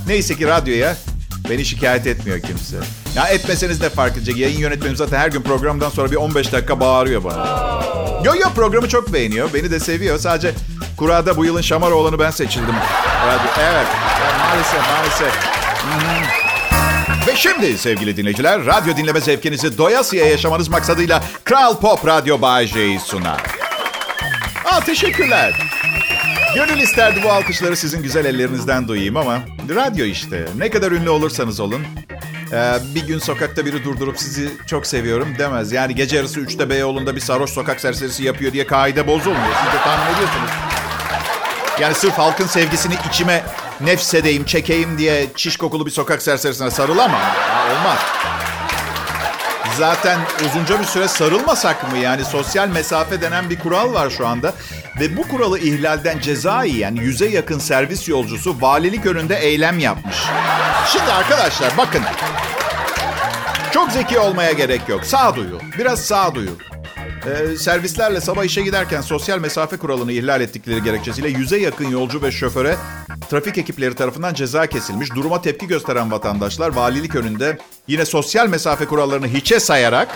Neyse 0.06 0.37
ki 0.37 0.47
radyoya 0.47 0.97
beni 1.50 1.64
şikayet 1.64 2.06
etmiyor 2.06 2.40
kimse. 2.40 2.76
Ya 3.16 3.26
etmeseniz 3.26 3.80
de 3.80 3.90
fark 3.90 4.16
edecek. 4.16 4.37
Yayın 4.37 4.58
yönetmenim 4.58 4.97
zaten 4.97 5.18
her 5.18 5.28
gün 5.28 5.42
programdan 5.42 5.90
sonra 5.90 6.11
bir 6.11 6.16
15 6.16 6.52
dakika 6.52 6.80
bağırıyor 6.80 7.25
bana. 7.25 7.68
Yo 8.25 8.35
yo 8.35 8.49
programı 8.54 8.88
çok 8.88 9.12
beğeniyor. 9.12 9.54
Beni 9.54 9.70
de 9.70 9.80
seviyor. 9.80 10.18
Sadece 10.18 10.54
kurada 10.97 11.37
bu 11.37 11.44
yılın 11.44 11.61
şamar 11.61 11.90
olanı 11.90 12.18
ben 12.18 12.30
seçildim. 12.30 12.75
Evet. 13.28 13.40
evet 13.58 13.87
maalesef 14.38 14.80
maalesef. 14.90 15.57
Ve 17.26 17.37
şimdi 17.37 17.78
sevgili 17.78 18.16
dinleyiciler, 18.16 18.66
radyo 18.66 18.97
dinleme 18.97 19.21
zevkinizi 19.21 19.78
doyasıya 19.78 20.26
yaşamanız 20.26 20.68
maksadıyla 20.68 21.23
Kral 21.45 21.76
Pop 21.80 22.07
Radyo 22.07 22.38
J'yi 22.66 23.00
sunar. 23.00 23.40
Aa, 24.64 24.80
teşekkürler. 24.80 25.52
Gönül 26.54 26.80
isterdi 26.80 27.21
bu 27.25 27.33
alkışları 27.33 27.76
sizin 27.76 28.02
güzel 28.02 28.25
ellerinizden 28.25 28.88
duyayım 28.88 29.16
ama 29.16 29.38
radyo 29.75 30.04
işte. 30.04 30.49
Ne 30.57 30.71
kadar 30.71 30.92
ünlü 30.92 31.11
olursanız 31.11 31.61
olun. 31.61 31.83
Ee, 32.52 32.75
bir 32.95 33.07
gün 33.07 33.18
sokakta 33.18 33.66
biri 33.66 33.85
durdurup 33.85 34.18
sizi 34.18 34.50
çok 34.66 34.87
seviyorum 34.87 35.28
demez. 35.38 35.73
Yani 35.73 35.95
gece 35.95 36.16
yarısı 36.16 36.40
3'te 36.40 36.71
Beyoğlu'nda 36.71 37.16
bir 37.16 37.21
sarhoş 37.21 37.50
sokak 37.50 37.80
serserisi 37.80 38.25
yapıyor 38.25 38.52
diye 38.52 38.66
kaide 38.66 39.07
bozulmuyor. 39.07 39.54
Siz 39.64 39.73
de 39.73 39.85
tahmin 39.85 40.14
ediyorsunuz. 40.14 40.50
Yani 41.80 41.95
sırf 41.95 42.18
halkın 42.18 42.47
sevgisini 42.47 42.95
içime 43.09 43.45
nefsedeyim, 43.80 44.44
çekeyim 44.44 44.99
diye 44.99 45.26
çiş 45.37 45.56
kokulu 45.56 45.87
bir 45.87 45.90
sokak 45.90 46.23
serserisine 46.23 46.70
sarılamam. 46.70 47.20
Olmaz. 47.70 47.99
Zaten 49.78 50.18
uzunca 50.47 50.80
bir 50.80 50.85
süre 50.85 51.08
sarılmasak 51.08 51.92
mı? 51.92 51.99
Yani 51.99 52.25
sosyal 52.25 52.68
mesafe 52.68 53.20
denen 53.20 53.50
bir 53.50 53.58
kural 53.58 53.94
var 53.94 54.11
şu 54.11 54.26
anda. 54.26 54.54
Ve 55.00 55.16
bu 55.16 55.28
kuralı 55.28 55.58
ihlalden 55.58 56.18
ceza 56.18 56.64
yiyen 56.64 56.94
yüze 56.94 57.28
yakın 57.28 57.58
servis 57.58 58.08
yolcusu 58.08 58.56
valilik 58.61 59.06
önünde 59.06 59.37
eylem 59.37 59.78
yapmış. 59.78 60.16
Şimdi 60.92 61.12
arkadaşlar 61.12 61.76
bakın. 61.76 62.02
Çok 63.73 63.92
zeki 63.92 64.18
olmaya 64.18 64.52
gerek 64.52 64.88
yok. 64.88 65.04
Sağduyu. 65.04 65.61
Biraz 65.78 66.00
sağduyu. 66.00 66.50
Ee, 67.28 67.56
servislerle 67.56 68.20
sabah 68.20 68.44
işe 68.44 68.62
giderken 68.62 69.00
sosyal 69.00 69.38
mesafe 69.38 69.76
kuralını 69.76 70.12
ihlal 70.12 70.40
ettikleri 70.40 70.82
gerekçesiyle 70.82 71.28
yüze 71.28 71.58
yakın 71.58 71.88
yolcu 71.88 72.23
ve 72.23 72.32
şoföre 72.32 72.76
trafik 73.30 73.58
ekipleri 73.58 73.94
tarafından 73.94 74.35
ceza 74.35 74.66
kesilmiş. 74.66 75.14
Duruma 75.14 75.42
tepki 75.42 75.66
gösteren 75.66 76.11
vatandaşlar 76.12 76.68
valilik 76.76 77.14
önünde 77.14 77.58
yine 77.88 78.04
sosyal 78.04 78.49
mesafe 78.49 78.85
kurallarını 78.87 79.28
hiçe 79.28 79.61
sayarak 79.61 80.08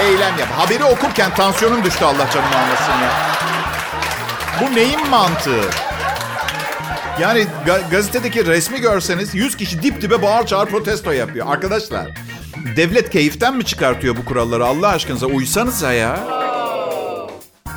eylem 0.00 0.38
yap. 0.38 0.48
Haberi 0.56 0.84
okurken 0.84 1.34
tansiyonum 1.34 1.84
düştü 1.84 2.04
Allah 2.04 2.30
canımı 2.34 2.56
almasın 2.56 2.92
ya. 2.92 3.12
Bu 4.60 4.74
neyin 4.76 5.08
mantığı? 5.10 5.64
Yani 7.20 7.46
ga- 7.66 7.90
gazetedeki 7.90 8.46
resmi 8.46 8.80
görseniz 8.80 9.34
100 9.34 9.56
kişi 9.56 9.82
dip 9.82 10.02
dibe 10.02 10.22
bağır 10.22 10.46
çağır 10.46 10.66
protesto 10.66 11.12
yapıyor. 11.12 11.46
Arkadaşlar 11.50 12.06
devlet 12.76 13.10
keyiften 13.10 13.56
mi 13.56 13.64
çıkartıyor 13.64 14.16
bu 14.16 14.24
kuralları 14.24 14.66
Allah 14.66 14.88
aşkınıza 14.88 15.26
uysanıza 15.26 15.92
ya. 15.92 16.20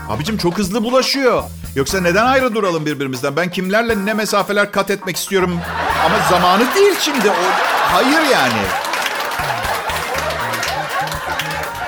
Abicim 0.10 0.38
çok 0.38 0.58
hızlı 0.58 0.84
bulaşıyor. 0.84 1.44
Yoksa 1.75 2.01
neden 2.01 2.25
ayrı 2.25 2.55
duralım 2.55 2.86
birbirimizden? 2.86 3.36
Ben 3.36 3.51
kimlerle 3.51 4.05
ne 4.05 4.13
mesafeler 4.13 4.72
kat 4.72 4.89
etmek 4.91 5.15
istiyorum. 5.15 5.60
Ama 6.05 6.15
zamanı 6.29 6.75
değil 6.75 6.94
şimdi. 7.00 7.29
O, 7.29 7.34
hayır 7.91 8.29
yani. 8.32 8.62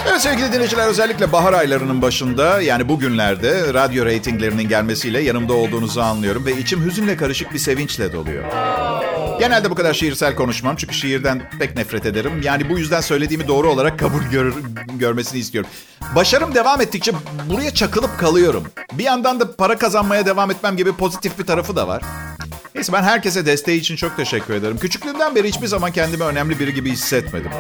Evet 0.10 0.22
sevgili 0.22 0.54
dinleyiciler 0.54 0.88
özellikle 0.88 1.32
bahar 1.32 1.54
aylarının 1.54 2.02
başında 2.02 2.62
yani 2.62 2.90
bugünlerde 2.90 3.74
radyo 3.74 4.06
reytinglerinin 4.06 4.70
gelmesiyle 4.70 5.22
yanımda 5.22 5.54
olduğunuzu 5.54 6.02
anlıyorum 6.02 6.46
ve 6.46 6.58
içim 6.58 6.86
hüzünle 6.86 7.18
karışık 7.18 7.54
bir 7.54 7.60
sevinçle 7.60 8.14
doluyor. 8.14 8.44
Genelde 9.40 9.70
bu 9.70 9.76
kadar 9.76 9.94
şiirsel 9.94 10.36
konuşmam 10.36 10.76
çünkü 10.76 10.96
şiirden 10.96 11.50
pek 11.60 11.76
nefret 11.76 12.06
ederim. 12.06 12.42
Yani 12.44 12.70
bu 12.70 12.80
yüzden 12.80 13.02
söylediğimi 13.02 13.48
doğru 13.48 13.70
olarak 13.70 14.00
kabul 14.00 14.22
gör, 14.32 14.54
görmesini 14.96 15.40
istiyorum. 15.40 15.70
Başarım 16.16 16.56
devam 16.56 16.82
ettikçe 16.82 17.12
buraya 17.50 17.74
çakılıp 17.74 18.20
kalıyorum. 18.20 18.64
Bir 18.94 19.04
yandan 19.04 19.40
da 19.40 19.56
para 19.56 19.78
kazanmaya 19.78 20.26
devam 20.26 20.52
etmem 20.52 20.78
gibi 20.78 20.94
pozitif 20.94 21.40
bir 21.40 21.46
tarafı 21.46 21.76
da 21.76 21.88
var. 21.88 22.04
Neyse 22.76 22.94
ben 22.94 23.04
herkese 23.04 23.46
desteği 23.46 23.80
için 23.80 23.96
çok 23.96 24.18
teşekkür 24.18 24.54
ederim. 24.54 24.78
Küçüklüğümden 24.78 25.36
beri 25.36 25.48
hiçbir 25.48 25.68
zaman 25.68 25.92
kendimi 25.92 26.24
önemli 26.24 26.60
biri 26.60 26.74
gibi 26.74 26.92
hissetmedim. 26.92 27.52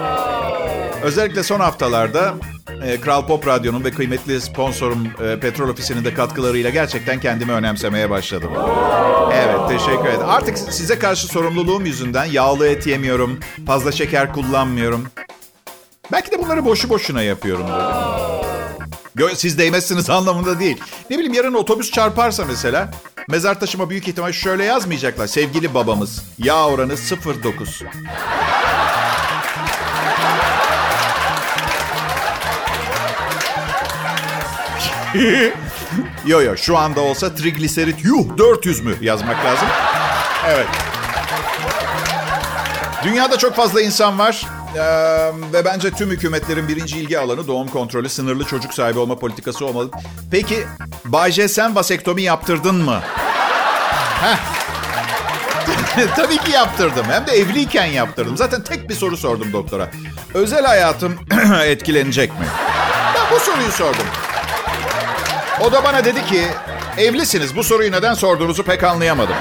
Özellikle 1.04 1.44
son 1.44 1.60
haftalarda 1.60 2.34
e, 2.84 3.02
Kral 3.02 3.28
Pop 3.28 3.48
Radyo'nun 3.48 3.84
ve 3.84 3.92
kıymetli 3.92 4.42
sponsorum 4.42 5.08
e, 5.24 5.40
Petrol 5.40 5.70
Ofisi'nin 5.70 6.06
de 6.06 6.14
katkılarıyla 6.14 6.70
gerçekten 6.70 7.20
kendimi 7.20 7.52
önemsemeye 7.52 8.10
başladım. 8.10 8.52
Evet 9.34 9.70
teşekkür 9.70 10.06
ederim. 10.10 10.30
Artık 10.30 10.58
size 10.58 11.00
karşı 11.00 11.28
sorumluluğum 11.28 11.86
yüzünden 11.86 12.26
yağlı 12.26 12.68
et 12.68 12.88
yemiyorum, 12.88 13.40
fazla 13.66 13.92
şeker 13.92 14.34
kullanmıyorum. 14.34 15.08
Belki 16.12 16.32
de 16.32 16.40
bunları 16.40 16.66
boşu 16.66 16.90
boşuna 16.90 17.22
yapıyorum. 17.22 17.66
Siz 19.36 19.58
değmezsiniz 19.58 20.10
anlamında 20.10 20.60
değil. 20.60 20.78
Ne 21.10 21.18
bileyim 21.18 21.34
yarın 21.34 21.54
otobüs 21.54 21.92
çarparsa 21.92 22.46
mesela 22.46 22.92
mezar 23.30 23.60
taşıma 23.60 23.90
büyük 23.90 24.08
ihtimal 24.08 24.32
şöyle 24.32 24.64
yazmayacaklar. 24.64 25.28
Sevgili 25.28 25.74
babamız 25.74 26.24
yağ 26.38 26.68
oranı 26.68 26.94
0.9. 26.94 27.84
yo 36.26 36.42
yo 36.42 36.58
şu 36.58 36.78
anda 36.78 37.02
olsa 37.02 37.36
trigliserit 37.36 38.06
yuh 38.06 38.38
400 38.38 38.82
mü 38.82 38.96
yazmak 39.02 39.46
lazım. 39.46 39.68
Evet. 40.48 40.68
Dünyada 43.04 43.38
çok 43.38 43.56
fazla 43.56 43.82
insan 43.82 44.20
var. 44.20 44.46
Ee, 44.76 44.82
ve 45.54 45.66
bence 45.66 45.92
tüm 45.92 46.10
hükümetlerin 46.10 46.68
birinci 46.68 46.98
ilgi 46.98 47.20
alanı 47.20 47.48
doğum 47.48 47.68
kontrolü, 47.68 48.10
sınırlı 48.10 48.44
çocuk 48.46 48.74
sahibi 48.74 49.00
olma 49.00 49.20
politikası 49.20 49.66
olmalı. 49.66 49.90
Peki 50.32 50.68
Bayce 51.06 51.48
sen 51.48 51.76
vasektomi 51.76 52.22
yaptırdın 52.22 52.76
mı? 52.76 53.02
Tabii 56.16 56.38
ki 56.38 56.52
yaptırdım. 56.52 57.06
Hem 57.10 57.28
de 57.28 57.32
evliyken 57.32 57.86
yaptırdım. 57.86 58.38
Zaten 58.38 58.62
tek 58.62 58.90
bir 58.90 58.94
soru 58.96 59.18
sordum 59.18 59.54
doktora. 59.54 59.92
Özel 60.34 60.66
hayatım 60.66 61.16
etkilenecek 61.66 62.40
mi? 62.40 62.46
Ben 63.16 63.36
bu 63.36 63.40
soruyu 63.40 63.72
sordum. 63.72 64.06
O 65.62 65.72
da 65.72 65.84
bana 65.84 66.06
dedi 66.06 66.26
ki, 66.26 66.44
evlisiniz 66.98 67.56
bu 67.56 67.64
soruyu 67.64 67.92
neden 67.92 68.14
sorduğunuzu 68.14 68.64
pek 68.64 68.84
anlayamadım. 68.84 69.36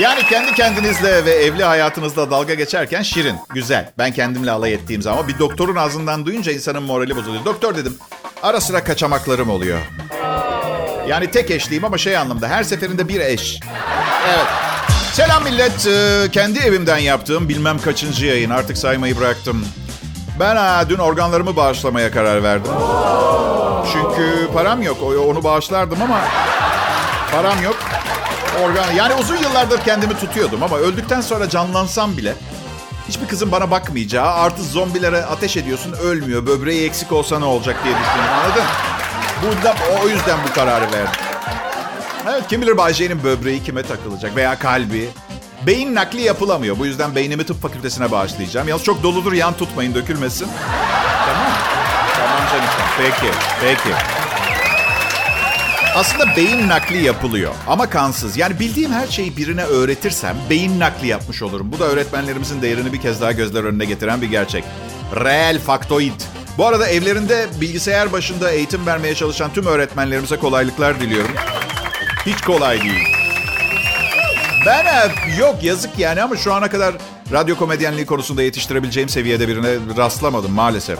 Yani 0.00 0.22
kendi 0.22 0.54
kendinizle 0.54 1.24
ve 1.24 1.30
evli 1.30 1.64
hayatınızla 1.64 2.30
dalga 2.30 2.54
geçerken 2.54 3.02
şirin, 3.02 3.36
güzel. 3.54 3.90
Ben 3.98 4.12
kendimle 4.12 4.50
alay 4.50 4.74
ettiğim 4.74 5.02
zaman 5.02 5.28
bir 5.28 5.38
doktorun 5.38 5.76
ağzından 5.76 6.26
duyunca 6.26 6.52
insanın 6.52 6.82
morali 6.82 7.16
bozuluyor. 7.16 7.44
Doktor 7.44 7.76
dedim, 7.76 7.96
ara 8.42 8.60
sıra 8.60 8.84
kaçamaklarım 8.84 9.50
oluyor. 9.50 9.78
Yani 11.08 11.30
tek 11.30 11.50
eşliyim 11.50 11.84
ama 11.84 11.98
şey 11.98 12.16
anlamda 12.16 12.48
her 12.48 12.62
seferinde 12.62 13.08
bir 13.08 13.20
eş. 13.20 13.60
Evet. 14.28 14.46
Selam 15.12 15.44
millet. 15.44 15.88
Kendi 16.32 16.58
evimden 16.58 16.98
yaptığım 16.98 17.48
bilmem 17.48 17.78
kaçıncı 17.78 18.26
yayın. 18.26 18.50
Artık 18.50 18.78
saymayı 18.78 19.18
bıraktım. 19.18 19.66
Ben 20.40 20.56
ha, 20.56 20.84
dün 20.88 20.98
organlarımı 20.98 21.56
bağışlamaya 21.56 22.10
karar 22.10 22.42
verdim. 22.42 22.72
Çünkü 23.92 24.52
param 24.54 24.82
yok. 24.82 24.96
Onu 25.28 25.44
bağışlardım 25.44 26.02
ama 26.02 26.20
param 27.32 27.62
yok. 27.62 27.76
Organ 28.64 28.92
yani 28.92 29.14
uzun 29.14 29.36
yıllardır 29.36 29.80
kendimi 29.80 30.18
tutuyordum 30.18 30.62
ama 30.62 30.76
öldükten 30.76 31.20
sonra 31.20 31.48
canlansam 31.48 32.16
bile 32.16 32.34
hiçbir 33.08 33.28
kızın 33.28 33.52
bana 33.52 33.70
bakmayacağı 33.70 34.26
artı 34.26 34.62
zombilere 34.62 35.24
ateş 35.24 35.56
ediyorsun 35.56 35.92
ölmüyor. 35.92 36.46
Böbreği 36.46 36.86
eksik 36.88 37.12
olsa 37.12 37.38
ne 37.38 37.44
olacak 37.44 37.76
diye 37.84 37.94
düşündüm 37.94 38.32
anladın? 38.44 38.64
Burada 39.42 39.74
o 40.04 40.08
yüzden 40.08 40.38
bu 40.48 40.54
kararı 40.54 40.84
verdim. 40.92 41.20
Evet 42.30 42.42
kim 42.48 42.62
bilir 42.62 42.76
Bayce'nin 42.76 43.24
böbreği 43.24 43.62
kime 43.62 43.82
takılacak 43.82 44.36
veya 44.36 44.58
kalbi. 44.58 45.08
Beyin 45.66 45.94
nakli 45.94 46.22
yapılamıyor. 46.22 46.78
Bu 46.78 46.86
yüzden 46.86 47.14
beynimi 47.14 47.46
tıp 47.46 47.62
fakültesine 47.62 48.10
bağışlayacağım. 48.10 48.68
Yalnız 48.68 48.84
çok 48.84 49.02
doludur 49.02 49.32
yan 49.32 49.54
tutmayın 49.56 49.94
dökülmesin. 49.94 50.48
Tamam. 51.26 51.52
Tamam 52.16 52.40
canım. 52.52 52.68
Peki. 52.98 53.32
Peki. 53.60 53.94
Aslında 55.94 56.36
beyin 56.36 56.68
nakli 56.68 57.02
yapılıyor 57.04 57.52
ama 57.66 57.90
kansız. 57.90 58.36
Yani 58.36 58.60
bildiğim 58.60 58.92
her 58.92 59.06
şeyi 59.06 59.36
birine 59.36 59.64
öğretirsem 59.64 60.36
beyin 60.50 60.80
nakli 60.80 61.06
yapmış 61.06 61.42
olurum. 61.42 61.72
Bu 61.72 61.78
da 61.78 61.84
öğretmenlerimizin 61.84 62.62
değerini 62.62 62.92
bir 62.92 63.00
kez 63.00 63.20
daha 63.20 63.32
gözler 63.32 63.64
önüne 63.64 63.84
getiren 63.84 64.22
bir 64.22 64.30
gerçek. 64.30 64.64
Reel 65.16 65.58
faktoid. 65.58 66.20
Bu 66.58 66.66
arada 66.66 66.88
evlerinde 66.88 67.46
bilgisayar 67.60 68.12
başında 68.12 68.50
eğitim 68.50 68.86
vermeye 68.86 69.14
çalışan 69.14 69.52
tüm 69.52 69.66
öğretmenlerimize 69.66 70.36
kolaylıklar 70.36 71.00
diliyorum. 71.00 71.34
Hiç 72.26 72.40
kolay 72.40 72.80
değil. 72.82 73.15
Ben 74.66 74.86
yok 75.38 75.56
yazık 75.62 75.98
yani 75.98 76.22
ama 76.22 76.36
şu 76.36 76.54
ana 76.54 76.70
kadar 76.70 76.94
radyo 77.32 77.56
komedyenliği 77.56 78.06
konusunda 78.06 78.42
yetiştirebileceğim 78.42 79.08
seviyede 79.08 79.48
birine 79.48 79.96
rastlamadım 79.96 80.52
maalesef. 80.52 80.98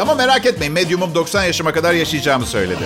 Ama 0.00 0.14
merak 0.14 0.46
etmeyin 0.46 0.72
medyumum 0.72 1.14
90 1.14 1.44
yaşıma 1.44 1.72
kadar 1.72 1.92
yaşayacağımı 1.92 2.46
söyledi. 2.46 2.82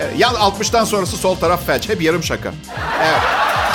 Evet, 0.00 0.14
yan 0.18 0.34
60'tan 0.34 0.86
sonrası 0.86 1.16
sol 1.16 1.36
taraf 1.36 1.66
felç. 1.66 1.88
Hep 1.88 2.02
yarım 2.02 2.22
şaka. 2.22 2.52
Evet. 3.02 3.20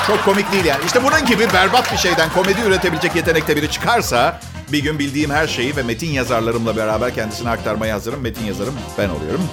Çok 0.07 0.25
komik 0.25 0.51
değil 0.51 0.65
yani. 0.65 0.85
İşte 0.85 1.03
bunun 1.03 1.25
gibi 1.25 1.53
berbat 1.53 1.93
bir 1.93 1.97
şeyden 1.97 2.29
komedi 2.29 2.61
üretebilecek 2.61 3.15
yetenekte 3.15 3.55
biri 3.55 3.71
çıkarsa 3.71 4.39
bir 4.71 4.79
gün 4.83 4.99
bildiğim 4.99 5.31
her 5.31 5.47
şeyi 5.47 5.75
ve 5.75 5.83
metin 5.83 6.09
yazarlarımla 6.09 6.77
beraber 6.77 7.15
kendisine 7.15 7.49
aktarmaya 7.49 7.95
hazırım. 7.95 8.21
Metin 8.21 8.45
yazarım 8.45 8.73
ben 8.97 9.09
oluyorum. 9.09 9.49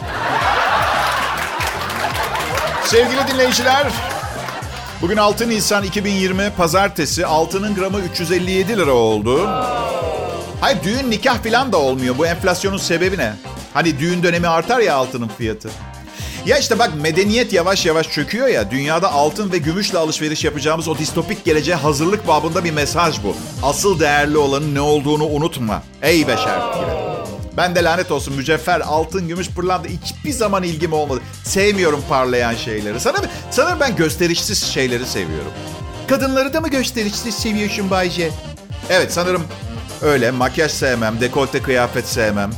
Sevgili 2.85 3.29
dinleyiciler, 3.29 3.87
bugün 5.03 5.17
6 5.17 5.49
Nisan 5.49 5.85
2020 5.85 6.51
Pazartesi. 6.57 7.27
Altının 7.27 7.75
gramı 7.75 8.01
357 8.01 8.77
lira 8.77 8.93
oldu. 8.93 9.49
Hayır 10.61 10.79
düğün 10.83 11.11
nikah 11.11 11.43
falan 11.45 11.73
da 11.73 11.77
olmuyor. 11.77 12.19
Bu 12.19 12.27
enflasyonun 12.27 12.79
sebebi 12.79 13.19
ne? 13.19 13.33
Hani 13.75 13.99
düğün 13.99 14.23
dönemi 14.23 14.49
artar 14.49 14.81
ya 14.81 14.95
altının 14.95 15.29
fiyatı. 15.29 15.71
Ya 16.47 16.59
işte 16.59 16.79
bak 16.79 16.91
medeniyet 17.03 17.53
yavaş 17.53 17.87
yavaş 17.87 18.11
çöküyor 18.11 18.49
ya. 18.49 18.71
Dünyada 18.71 19.13
altın 19.13 19.53
ve 19.53 19.59
gümüşle 19.59 19.99
alışveriş 19.99 20.45
yapacağımız 20.45 20.89
o 20.89 20.99
distopik 20.99 21.45
geleceğe 21.45 21.75
hazırlık 21.75 22.29
babında 22.29 22.65
bir 22.65 22.71
mesaj 22.71 23.23
bu. 23.23 23.37
Asıl 23.63 24.01
değerli 24.01 24.39
olanın 24.39 24.75
ne 24.75 24.81
olduğunu 24.81 25.25
unutma. 25.25 25.83
Ey 26.03 26.29
beşer 26.29 26.59
gibi. 26.59 26.98
Ben 27.59 27.75
de 27.75 27.85
lanet 27.85 28.11
olsun 28.11 28.35
mücevher, 28.37 28.81
altın, 28.81 29.29
gümüş, 29.29 29.51
pırlanta 29.51 29.89
hiçbir 29.89 30.33
zaman 30.33 30.63
ilgim 30.63 30.93
olmadı. 30.93 31.21
Sevmiyorum 31.45 32.05
parlayan 32.09 32.55
şeyleri. 32.55 33.01
Sana, 33.01 33.17
sanırım 33.51 33.81
ben 33.81 33.97
gösterişsiz 33.97 34.65
şeyleri 34.65 35.07
seviyorum. 35.07 35.53
Kadınları 36.09 36.53
da 36.53 36.61
mı 36.61 36.69
gösterişsiz 36.69 37.35
seviyorsun 37.35 37.91
Bayce? 37.91 38.31
Evet 38.91 39.13
sanırım 39.13 39.45
öyle. 40.03 40.31
Makyaj 40.31 40.73
sevmem, 40.73 41.21
dekolte 41.21 41.63
kıyafet 41.63 42.09
sevmem. 42.09 42.51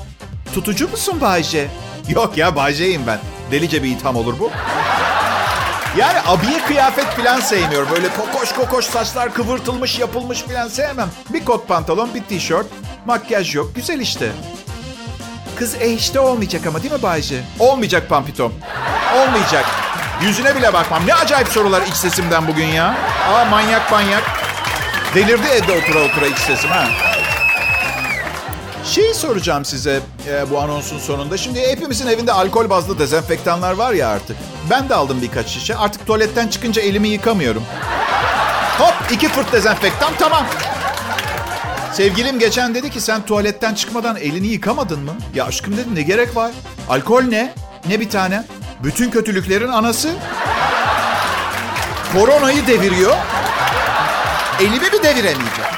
Tutucu 0.54 0.88
musun 0.88 1.20
Bayce? 1.20 1.68
Yok 2.08 2.36
ya 2.36 2.56
Bayce'yim 2.56 3.02
ben. 3.06 3.18
Delice 3.50 3.82
bir 3.82 3.90
itham 3.90 4.16
olur 4.16 4.38
bu. 4.38 4.50
Yani 5.98 6.18
abiye 6.26 6.62
kıyafet 6.66 7.04
falan 7.06 7.40
sevmiyorum. 7.40 7.88
Böyle 7.92 8.08
kokoş 8.08 8.52
kokoş 8.52 8.84
saçlar 8.84 9.34
kıvırtılmış 9.34 9.98
yapılmış 9.98 10.42
falan 10.42 10.68
sevmem. 10.68 11.08
Bir 11.30 11.44
kot 11.44 11.68
pantolon, 11.68 12.14
bir 12.14 12.22
tişört, 12.22 12.66
makyaj 13.06 13.54
yok. 13.54 13.74
Güzel 13.74 14.00
işte. 14.00 14.32
Kız 15.60 15.74
e 15.80 15.88
işte 15.88 16.20
olmayacak 16.20 16.66
ama 16.66 16.82
değil 16.82 16.92
mi 16.94 17.02
Bayce? 17.02 17.40
Olmayacak 17.58 18.08
Pampitom. 18.08 18.52
Olmayacak. 19.16 19.64
Yüzüne 20.22 20.56
bile 20.56 20.72
bakmam. 20.72 21.06
Ne 21.06 21.14
acayip 21.14 21.48
sorular 21.48 21.82
iç 21.82 21.94
sesimden 21.94 22.48
bugün 22.48 22.66
ya. 22.66 22.94
Aa 23.32 23.44
manyak 23.44 23.92
manyak. 23.92 24.22
Delirdi 25.14 25.46
evde 25.46 25.72
otura 25.72 25.98
otura 26.04 26.26
iç 26.26 26.38
sesim 26.38 26.70
ha. 26.70 26.84
Şeyi 28.84 29.14
soracağım 29.14 29.64
size 29.64 30.00
e, 30.28 30.50
bu 30.50 30.58
anonsun 30.60 30.98
sonunda. 30.98 31.36
Şimdi 31.36 31.60
hepimizin 31.60 32.06
evinde 32.06 32.32
alkol 32.32 32.70
bazlı 32.70 32.98
dezenfektanlar 32.98 33.72
var 33.72 33.92
ya 33.92 34.08
artık. 34.08 34.36
Ben 34.70 34.88
de 34.88 34.94
aldım 34.94 35.22
birkaç 35.22 35.46
şişe. 35.48 35.76
Artık 35.76 36.06
tuvaletten 36.06 36.48
çıkınca 36.48 36.82
elimi 36.82 37.08
yıkamıyorum. 37.08 37.62
Hop 38.78 38.94
iki 39.10 39.28
fırt 39.28 39.52
dezenfektan 39.52 40.12
tamam. 40.18 40.46
Sevgilim 41.92 42.38
geçen 42.38 42.74
dedi 42.74 42.90
ki 42.90 43.00
sen 43.00 43.22
tuvaletten 43.26 43.74
çıkmadan 43.74 44.16
elini 44.16 44.46
yıkamadın 44.46 45.00
mı? 45.04 45.12
Ya 45.34 45.44
aşkım 45.44 45.76
dedim 45.76 45.94
ne 45.94 46.02
gerek 46.02 46.36
var? 46.36 46.50
Alkol 46.88 47.22
ne? 47.22 47.54
Ne 47.88 48.00
bir 48.00 48.10
tane? 48.10 48.44
Bütün 48.84 49.10
kötülüklerin 49.10 49.68
anası. 49.68 50.10
Koronayı 52.12 52.66
deviriyor. 52.66 53.16
Elimi 54.60 54.76
mi 54.76 55.02
deviremeyeceğim? 55.02 55.70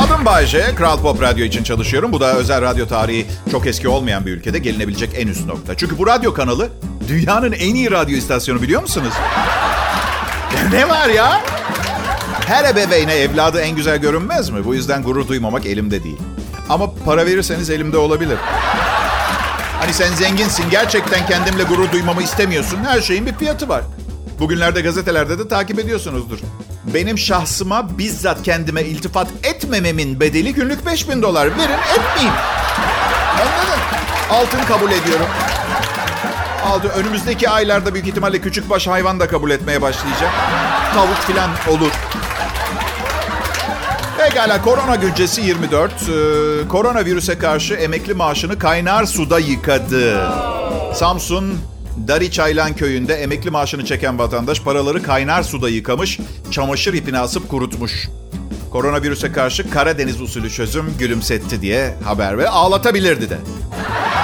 Adım 0.00 0.24
Bayce, 0.24 0.74
Kral 0.74 0.98
Pop 1.02 1.22
Radyo 1.22 1.44
için 1.44 1.64
çalışıyorum. 1.64 2.12
Bu 2.12 2.20
da 2.20 2.34
özel 2.34 2.62
radyo 2.62 2.88
tarihi 2.88 3.26
çok 3.50 3.66
eski 3.66 3.88
olmayan 3.88 4.26
bir 4.26 4.30
ülkede 4.32 4.58
gelinebilecek 4.58 5.10
en 5.16 5.26
üst 5.26 5.46
nokta. 5.46 5.76
Çünkü 5.76 5.98
bu 5.98 6.06
radyo 6.06 6.34
kanalı 6.34 6.68
dünyanın 7.08 7.52
en 7.52 7.74
iyi 7.74 7.90
radyo 7.90 8.16
istasyonu 8.16 8.62
biliyor 8.62 8.82
musunuz? 8.82 9.14
ne 10.72 10.88
var 10.88 11.08
ya? 11.08 11.40
Her 12.52 12.64
ebeveyne 12.64 13.14
evladı 13.14 13.60
en 13.60 13.76
güzel 13.76 13.98
görünmez 13.98 14.50
mi? 14.50 14.64
Bu 14.64 14.74
yüzden 14.74 15.02
gurur 15.02 15.28
duymamak 15.28 15.66
elimde 15.66 16.04
değil. 16.04 16.18
Ama 16.68 16.94
para 17.04 17.26
verirseniz 17.26 17.70
elimde 17.70 17.96
olabilir. 17.98 18.38
Hani 19.80 19.92
sen 19.94 20.14
zenginsin, 20.14 20.70
gerçekten 20.70 21.26
kendimle 21.26 21.62
gurur 21.62 21.92
duymamı 21.92 22.22
istemiyorsun. 22.22 22.78
Her 22.84 23.00
şeyin 23.00 23.26
bir 23.26 23.34
fiyatı 23.34 23.68
var. 23.68 23.82
Bugünlerde 24.38 24.80
gazetelerde 24.80 25.38
de 25.38 25.48
takip 25.48 25.78
ediyorsunuzdur. 25.78 26.38
Benim 26.94 27.18
şahsıma 27.18 27.98
bizzat 27.98 28.42
kendime 28.42 28.82
iltifat 28.82 29.28
etmememin 29.42 30.20
bedeli 30.20 30.54
günlük 30.54 30.86
5000 30.86 31.22
dolar. 31.22 31.46
Verin 31.46 31.78
etmeyeyim. 31.94 32.34
Anladın? 33.40 33.80
Altın 34.30 34.64
kabul 34.68 34.90
ediyorum. 34.90 35.26
Aldı. 36.64 36.88
Önümüzdeki 36.88 37.48
aylarda 37.48 37.94
büyük 37.94 38.08
ihtimalle 38.08 38.40
küçük 38.40 38.70
baş 38.70 38.86
hayvan 38.86 39.20
da 39.20 39.28
kabul 39.28 39.50
etmeye 39.50 39.82
başlayacağım. 39.82 40.32
Tavuk 40.94 41.18
filan 41.18 41.50
olur. 41.68 41.92
Pekala 44.28 44.62
korona 44.62 44.94
güncesi 44.94 45.40
24. 45.40 45.92
Ee, 45.92 46.68
koronavirüse 46.68 47.38
karşı 47.38 47.74
emekli 47.74 48.14
maaşını 48.14 48.58
kaynar 48.58 49.04
suda 49.04 49.38
yıkadı. 49.38 50.30
Samsun 50.94 51.58
Dari 52.08 52.30
Çaylan 52.30 52.76
köyünde 52.76 53.14
emekli 53.14 53.50
maaşını 53.50 53.84
çeken 53.84 54.18
vatandaş 54.18 54.60
paraları 54.60 55.02
kaynar 55.02 55.42
suda 55.42 55.68
yıkamış, 55.68 56.20
çamaşır 56.50 56.94
ipine 56.94 57.18
asıp 57.18 57.48
kurutmuş. 57.48 58.08
Koronavirüse 58.70 59.32
karşı 59.32 59.70
Karadeniz 59.70 60.20
usulü 60.20 60.50
çözüm 60.50 60.94
gülümsetti 60.98 61.62
diye 61.62 61.94
haber 62.04 62.38
ve 62.38 62.48
ağlatabilirdi 62.48 63.30
de. 63.30 63.38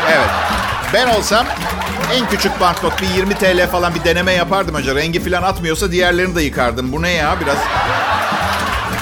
Evet. 0.09 0.31
Ben 0.95 1.09
olsam 1.09 1.47
en 2.13 2.29
küçük 2.29 2.61
banknot 2.61 3.03
bir 3.03 3.09
20 3.17 3.35
TL 3.35 3.67
falan 3.67 3.95
bir 3.95 4.05
deneme 4.05 4.33
yapardım 4.33 4.75
acaba. 4.75 4.99
Rengi 5.01 5.21
falan 5.21 5.43
atmıyorsa 5.43 5.93
diğerlerini 5.93 6.37
de 6.37 6.43
yıkardım. 6.43 6.93
Bu 6.93 7.03
ne 7.03 7.11
ya 7.11 7.37
biraz 7.41 7.59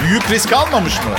büyük 0.09 0.31
risk 0.31 0.53
almamış 0.53 0.97
mı? 0.97 1.11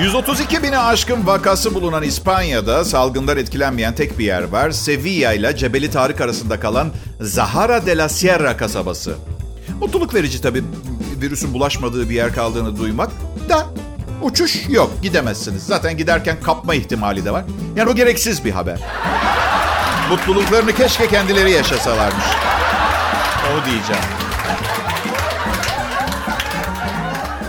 132 0.00 0.62
bini 0.62 0.78
aşkın 0.78 1.26
vakası 1.26 1.74
bulunan 1.74 2.02
İspanya'da 2.02 2.84
salgından 2.84 3.36
etkilenmeyen 3.36 3.94
tek 3.94 4.18
bir 4.18 4.24
yer 4.24 4.42
var. 4.42 4.70
Sevilla 4.70 5.32
ile 5.32 5.56
Cebeli 5.56 5.90
Tarık 5.90 6.20
arasında 6.20 6.60
kalan 6.60 6.90
Zahara 7.20 7.86
de 7.86 7.96
la 7.96 8.08
Sierra 8.08 8.56
kasabası. 8.56 9.14
Mutluluk 9.80 10.14
verici 10.14 10.42
tabii 10.42 10.64
virüsün 11.20 11.54
bulaşmadığı 11.54 12.10
bir 12.10 12.14
yer 12.14 12.34
kaldığını 12.34 12.78
duymak 12.78 13.10
da 13.48 13.66
uçuş 14.22 14.68
yok 14.68 14.90
gidemezsiniz. 15.02 15.62
Zaten 15.62 15.96
giderken 15.96 16.36
kapma 16.42 16.74
ihtimali 16.74 17.24
de 17.24 17.30
var. 17.30 17.44
Yani 17.76 17.90
o 17.90 17.94
gereksiz 17.94 18.44
bir 18.44 18.50
haber. 18.50 18.78
Mutluluklarını 20.10 20.74
keşke 20.74 21.08
kendileri 21.08 21.50
yaşasalarmış. 21.50 22.24
Onu 23.52 23.64
diyeceğim. 23.64 24.17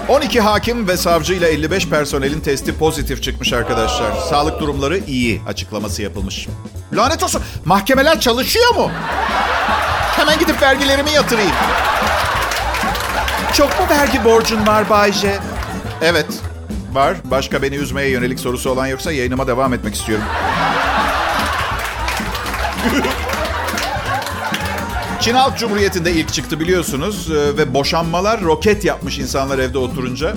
12 0.10 0.42
hakim 0.42 0.88
ve 0.88 0.98
savcı 0.98 1.34
ile 1.34 1.48
55 1.48 1.90
personelin 1.90 2.40
testi 2.40 2.78
pozitif 2.78 3.24
çıkmış 3.24 3.54
arkadaşlar. 3.54 4.12
Sağlık 4.30 4.60
durumları 4.60 4.98
iyi 4.98 5.42
açıklaması 5.48 6.02
yapılmış. 6.02 6.48
Lanet 6.94 7.24
olsun 7.24 7.42
mahkemeler 7.66 8.20
çalışıyor 8.20 8.76
mu? 8.76 8.92
Hemen 10.16 10.40
gidip 10.40 10.62
vergilerimi 10.62 11.12
yatırayım. 11.12 11.52
Çok 13.54 13.80
mu 13.80 13.86
vergi 13.90 14.26
borcun 14.26 14.68
var 14.68 14.90
Bayce? 14.90 15.40
Evet 16.02 16.28
var. 16.94 17.18
Başka 17.24 17.62
beni 17.62 17.76
üzmeye 17.76 18.10
yönelik 18.10 18.40
sorusu 18.40 18.70
olan 18.70 18.88
yoksa 18.88 19.12
yayınıma 19.12 19.48
devam 19.48 19.74
etmek 19.74 19.96
istiyorum. 19.96 20.26
Çin 25.22 25.34
Halk 25.34 25.58
Cumhuriyeti'nde 25.58 26.12
ilk 26.12 26.34
çıktı 26.34 26.60
biliyorsunuz 26.60 27.32
ee, 27.32 27.58
ve 27.58 27.74
boşanmalar 27.74 28.42
roket 28.42 28.86
yapmış 28.86 29.20
insanlar 29.20 29.60
evde 29.60 29.78
oturunca. 29.78 30.36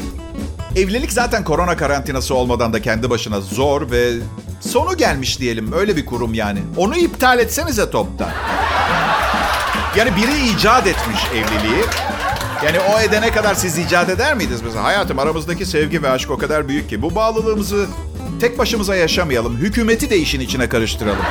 Evlilik 0.77 1.13
zaten 1.13 1.45
korona 1.45 1.77
karantinası 1.77 2.35
olmadan 2.35 2.73
da 2.73 2.83
kendi 2.83 3.11
başına 3.11 3.41
zor 3.41 3.91
ve 3.91 4.13
sonu 4.61 4.97
gelmiş 4.97 5.41
diyelim. 5.41 5.73
Öyle 5.73 5.97
bir 5.97 6.07
kurum 6.07 6.35
yani. 6.35 6.59
Onu 6.77 6.97
iptal 6.97 7.39
etsenize 7.39 7.91
toptan. 7.91 8.31
Yani 9.97 10.11
biri 10.17 10.51
icat 10.57 10.87
etmiş 10.87 11.21
evliliği. 11.31 11.85
Yani 12.67 12.81
o 12.81 13.01
edene 13.01 13.31
kadar 13.31 13.55
siz 13.55 13.79
icat 13.79 14.09
eder 14.09 14.35
miydiniz 14.35 14.63
mesela? 14.63 14.85
Hayatım 14.85 15.19
aramızdaki 15.19 15.67
sevgi 15.67 16.03
ve 16.03 16.11
aşk 16.11 16.31
o 16.31 16.39
kadar 16.39 16.69
büyük 16.69 16.89
ki 16.89 17.03
bu 17.03 17.15
bağlılığımızı 17.15 17.87
tek 18.41 18.59
başımıza 18.59 18.97
yaşamayalım. 18.97 19.57
Hükümeti 19.57 20.11
de 20.11 20.19
işin 20.19 20.41
içine 20.41 20.69
karıştıralım. 20.69 21.25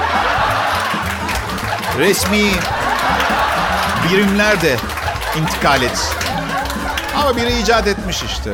Resmi 1.99 2.51
birimler 4.13 4.61
de 4.61 4.75
intikal 5.41 5.81
etsin. 5.81 6.13
Ama 7.15 7.37
biri 7.37 7.59
icat 7.59 7.87
etmiş 7.87 8.23
işte. 8.23 8.51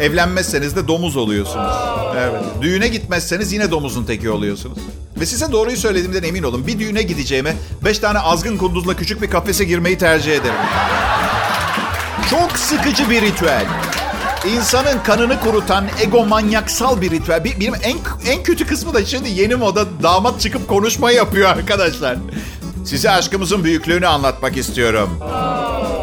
Evlenmezseniz 0.00 0.76
de 0.76 0.88
domuz 0.88 1.16
oluyorsunuz. 1.16 1.72
Evet. 2.18 2.42
Düğüne 2.60 2.88
gitmezseniz 2.88 3.52
yine 3.52 3.70
domuzun 3.70 4.04
teki 4.04 4.30
oluyorsunuz. 4.30 4.78
Ve 5.20 5.26
size 5.26 5.52
doğruyu 5.52 5.76
söylediğimden 5.76 6.22
emin 6.22 6.42
olun. 6.42 6.66
Bir 6.66 6.78
düğüne 6.78 7.02
gideceğime 7.02 7.56
beş 7.84 7.98
tane 7.98 8.18
azgın 8.18 8.56
kunduzla 8.56 8.96
küçük 8.96 9.22
bir 9.22 9.30
kafese 9.30 9.64
girmeyi 9.64 9.98
tercih 9.98 10.32
ederim. 10.32 10.54
Çok 12.30 12.58
sıkıcı 12.58 13.10
bir 13.10 13.22
ritüel. 13.22 13.66
İnsanın 14.46 14.98
kanını 14.98 15.40
kurutan 15.40 15.84
egomanyaksal 16.00 17.00
bir 17.00 17.10
ritüel. 17.10 17.44
Benim 17.44 17.74
en, 17.82 17.96
en 18.26 18.42
kötü 18.42 18.66
kısmı 18.66 18.94
da 18.94 19.04
şimdi 19.04 19.28
yeni 19.28 19.54
moda 19.54 19.84
damat 20.02 20.40
çıkıp 20.40 20.68
konuşma 20.68 21.10
yapıyor 21.10 21.48
arkadaşlar. 21.48 22.16
Size 22.88 23.10
aşkımızın 23.10 23.64
büyüklüğünü 23.64 24.06
anlatmak 24.06 24.56
istiyorum. 24.56 25.18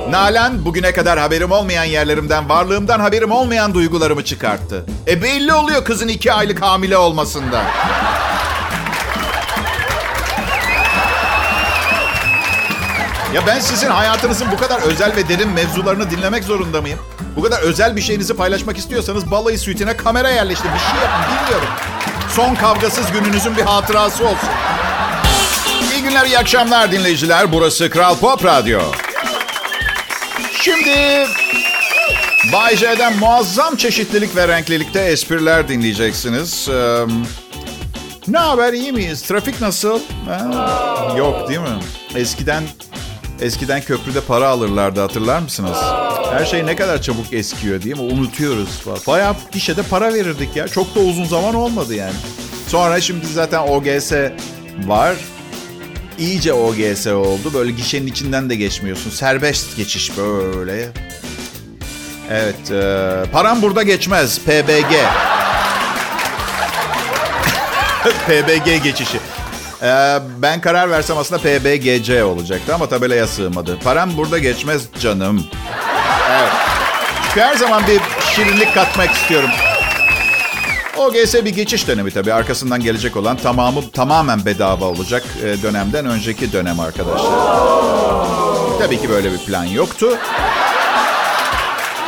Nalan 0.09 0.65
bugüne 0.65 0.93
kadar 0.93 1.19
haberim 1.19 1.51
olmayan 1.51 1.83
yerlerimden, 1.83 2.49
varlığımdan 2.49 2.99
haberim 2.99 3.31
olmayan 3.31 3.73
duygularımı 3.73 4.23
çıkarttı. 4.23 4.85
E 5.07 5.21
belli 5.21 5.53
oluyor 5.53 5.85
kızın 5.85 6.07
iki 6.07 6.33
aylık 6.33 6.61
hamile 6.61 6.97
olmasında. 6.97 7.61
Ya 13.33 13.47
ben 13.47 13.59
sizin 13.59 13.89
hayatınızın 13.89 14.51
bu 14.51 14.57
kadar 14.57 14.81
özel 14.81 15.15
ve 15.15 15.29
derin 15.29 15.49
mevzularını 15.49 16.11
dinlemek 16.11 16.43
zorunda 16.43 16.81
mıyım? 16.81 16.99
Bu 17.35 17.43
kadar 17.43 17.61
özel 17.61 17.95
bir 17.95 18.01
şeyinizi 18.01 18.33
paylaşmak 18.33 18.77
istiyorsanız 18.77 19.31
balayı 19.31 19.59
suitine 19.59 19.97
kamera 19.97 20.29
yerleştirin. 20.29 20.73
Bir 20.73 20.79
şey 20.79 20.99
yapın 21.01 21.35
bilmiyorum. 21.35 21.69
Son 22.29 22.55
kavgasız 22.55 23.11
gününüzün 23.11 23.57
bir 23.57 23.61
hatırası 23.61 24.23
olsun. 24.25 24.49
Günler, 26.05 26.25
iyi 26.25 26.37
akşamlar 26.39 26.91
dinleyiciler. 26.91 27.51
Burası 27.51 27.89
Kral 27.89 28.15
Pop 28.17 28.45
Radyo. 28.45 28.79
Şimdi 30.61 31.27
Bay 32.53 32.77
J'den 32.77 33.17
muazzam 33.17 33.75
çeşitlilik 33.75 34.35
ve 34.35 34.47
renklilikte 34.47 34.99
espriler 34.99 35.67
dinleyeceksiniz. 35.67 36.69
Ee, 36.69 37.05
ne 38.27 38.37
haber, 38.37 38.73
iyi 38.73 38.91
miyiz? 38.91 39.21
Trafik 39.21 39.61
nasıl? 39.61 39.99
Ha? 40.27 40.51
Yok 41.17 41.49
değil 41.49 41.59
mi? 41.59 41.79
Eskiden 42.15 42.63
eskiden 43.41 43.81
köprüde 43.81 44.21
para 44.21 44.47
alırlardı 44.47 45.01
hatırlar 45.01 45.39
mısınız? 45.39 45.77
Her 46.31 46.45
şey 46.45 46.65
ne 46.65 46.75
kadar 46.75 47.01
çabuk 47.01 47.33
eskiyor 47.33 47.83
değil 47.83 47.97
mi? 47.97 48.01
Unutuyoruz. 48.13 48.81
Bayağı 49.07 49.35
gişede 49.51 49.83
para 49.83 50.13
verirdik 50.13 50.55
ya. 50.55 50.67
Çok 50.67 50.95
da 50.95 50.99
uzun 50.99 51.25
zaman 51.25 51.55
olmadı 51.55 51.95
yani. 51.95 52.15
Sonra 52.67 53.01
şimdi 53.01 53.25
zaten 53.27 53.59
OGS 53.59 54.11
var. 54.87 55.15
İyice 56.19 56.53
OGS 56.53 57.07
oldu. 57.07 57.53
Böyle 57.53 57.71
gişenin 57.71 58.07
içinden 58.07 58.49
de 58.49 58.55
geçmiyorsun. 58.55 59.09
Serbest 59.09 59.77
geçiş 59.77 60.17
böyle. 60.17 60.87
Evet. 62.31 62.71
E, 62.71 63.31
param 63.31 63.61
burada 63.61 63.83
geçmez. 63.83 64.39
PBG. 64.39 64.93
PBG 68.27 68.83
geçişi. 68.83 69.17
Ee, 69.83 70.19
ben 70.37 70.61
karar 70.61 70.89
versem 70.89 71.17
aslında 71.17 71.41
PBGC 71.41 72.23
olacaktı 72.23 72.75
ama 72.75 72.89
tabelaya 72.89 73.27
sığmadı. 73.27 73.79
Param 73.83 74.17
burada 74.17 74.39
geçmez 74.39 74.83
canım. 74.99 75.45
Evet. 76.31 76.51
Çünkü 77.27 77.41
her 77.41 77.55
zaman 77.55 77.83
bir 77.87 78.01
şirinlik 78.35 78.73
katmak 78.73 79.11
istiyorum. 79.11 79.49
OGS 80.97 81.33
bir 81.33 81.55
geçiş 81.55 81.87
dönemi 81.87 82.11
tabii. 82.11 82.33
Arkasından 82.33 82.79
gelecek 82.79 83.17
olan 83.17 83.37
tamamı 83.37 83.91
tamamen 83.91 84.45
bedava 84.45 84.85
olacak 84.85 85.23
e, 85.43 85.61
dönemden 85.61 86.05
önceki 86.05 86.53
dönem 86.53 86.79
arkadaşlar. 86.79 87.31
Tabii 88.79 89.01
ki 89.01 89.09
böyle 89.09 89.31
bir 89.31 89.37
plan 89.37 89.63
yoktu. 89.63 90.17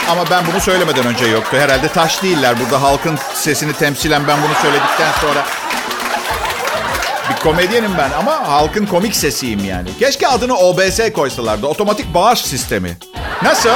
Ama 0.10 0.23
ben 0.32 0.43
bunu 0.52 0.62
söylemeden 0.62 1.06
önce 1.06 1.26
yoktu. 1.26 1.58
Herhalde 1.58 1.88
taş 1.88 2.23
değiller. 2.23 2.56
Burada 2.60 2.82
halkın 2.82 3.17
sesini 3.34 3.73
temsilen 3.73 4.28
ben 4.28 4.38
bunu 4.43 4.54
söyledikten 4.62 5.12
sonra 5.21 5.45
bir 7.30 7.43
komedyenim 7.43 7.91
ben 7.97 8.12
ama 8.19 8.47
halkın 8.47 8.86
komik 8.86 9.15
sesiyim 9.15 9.65
yani. 9.65 9.89
Keşke 10.00 10.28
adını 10.28 10.58
OBS 10.58 11.00
koysalardı. 11.13 11.67
Otomatik 11.67 12.13
bağış 12.13 12.39
sistemi. 12.39 12.97
Nasıl? 13.43 13.69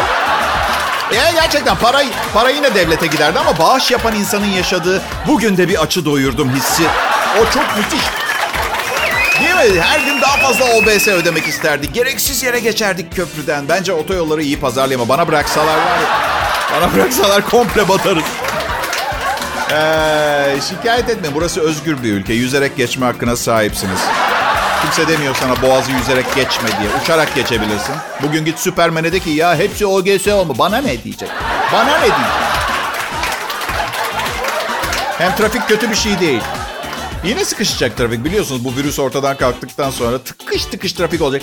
Yani 1.18 1.36
gerçekten 1.36 1.76
para, 1.76 2.02
para 2.34 2.50
yine 2.50 2.76
devlete 2.76 3.08
giderdi 3.08 3.40
ama 3.40 3.60
bağış 3.60 3.92
yapan 3.92 4.16
insanın 4.16 4.46
yaşadığı 4.46 5.02
bugün 5.28 5.58
de 5.58 5.70
bir 5.70 5.82
açı 5.82 6.06
doyurdum 6.06 6.56
hissi. 6.56 6.84
O 7.42 7.54
çok 7.54 7.78
müthiş. 7.78 8.02
Değil 9.42 9.74
mi? 9.74 9.82
Her 9.82 10.00
gün 10.00 10.22
daha 10.22 10.38
fazla 10.38 10.66
OBS 10.66 11.08
ödemek 11.08 11.48
isterdik. 11.48 11.94
Gereksiz 11.94 12.44
yere 12.44 12.60
geçerdik 12.60 13.16
köprüden. 13.16 13.70
Bence 13.70 13.94
otoyolları 13.94 14.44
iyi 14.44 14.60
pazarlayama. 14.60 15.10
Bana 15.10 15.28
bıraksalar 15.28 15.78
var 15.78 16.00
ya. 16.00 16.10
Bana 16.76 16.94
bıraksalar 16.96 17.50
komple 17.50 17.90
batarız. 17.90 18.24
Ee, 19.72 20.56
şikayet 20.70 21.10
etme. 21.10 21.30
Burası 21.36 21.62
özgür 21.62 22.04
bir 22.04 22.14
ülke. 22.14 22.34
Yüzerek 22.34 22.78
geçme 22.78 23.06
hakkına 23.06 23.36
sahipsiniz. 23.36 24.00
Kimse 24.82 25.08
demiyor 25.08 25.36
sana 25.36 25.62
boğazı 25.62 25.92
yüzerek 25.92 26.36
geçme 26.36 26.68
diye. 26.80 26.90
Uçarak 27.04 27.36
geçebilirsin. 27.36 27.96
Bugün 28.22 28.46
git 28.46 28.60
Süpermen'e 28.60 29.12
de 29.12 29.20
ki 29.20 29.30
ya 29.30 29.56
hepsi 29.56 29.86
OGS 29.86 30.28
olma. 30.28 30.58
Bana 30.58 30.78
ne 30.78 31.04
diyecek? 31.04 31.30
Bana 31.74 31.98
ne 31.98 32.06
diyecek? 32.06 32.18
Hem 35.18 35.36
trafik 35.36 35.68
kötü 35.68 35.90
bir 35.90 35.96
şey 35.96 36.20
değil. 36.20 36.42
Yine 37.26 37.46
sıkışacak 37.46 37.98
trafik 37.98 38.26
biliyorsunuz 38.26 38.66
bu 38.66 38.76
virüs 38.76 39.00
ortadan 39.00 39.38
kalktıktan 39.38 39.92
sonra 39.92 40.18
tıkış 40.18 40.66
tıkış 40.66 40.94
trafik 40.94 41.22
olacak. 41.22 41.42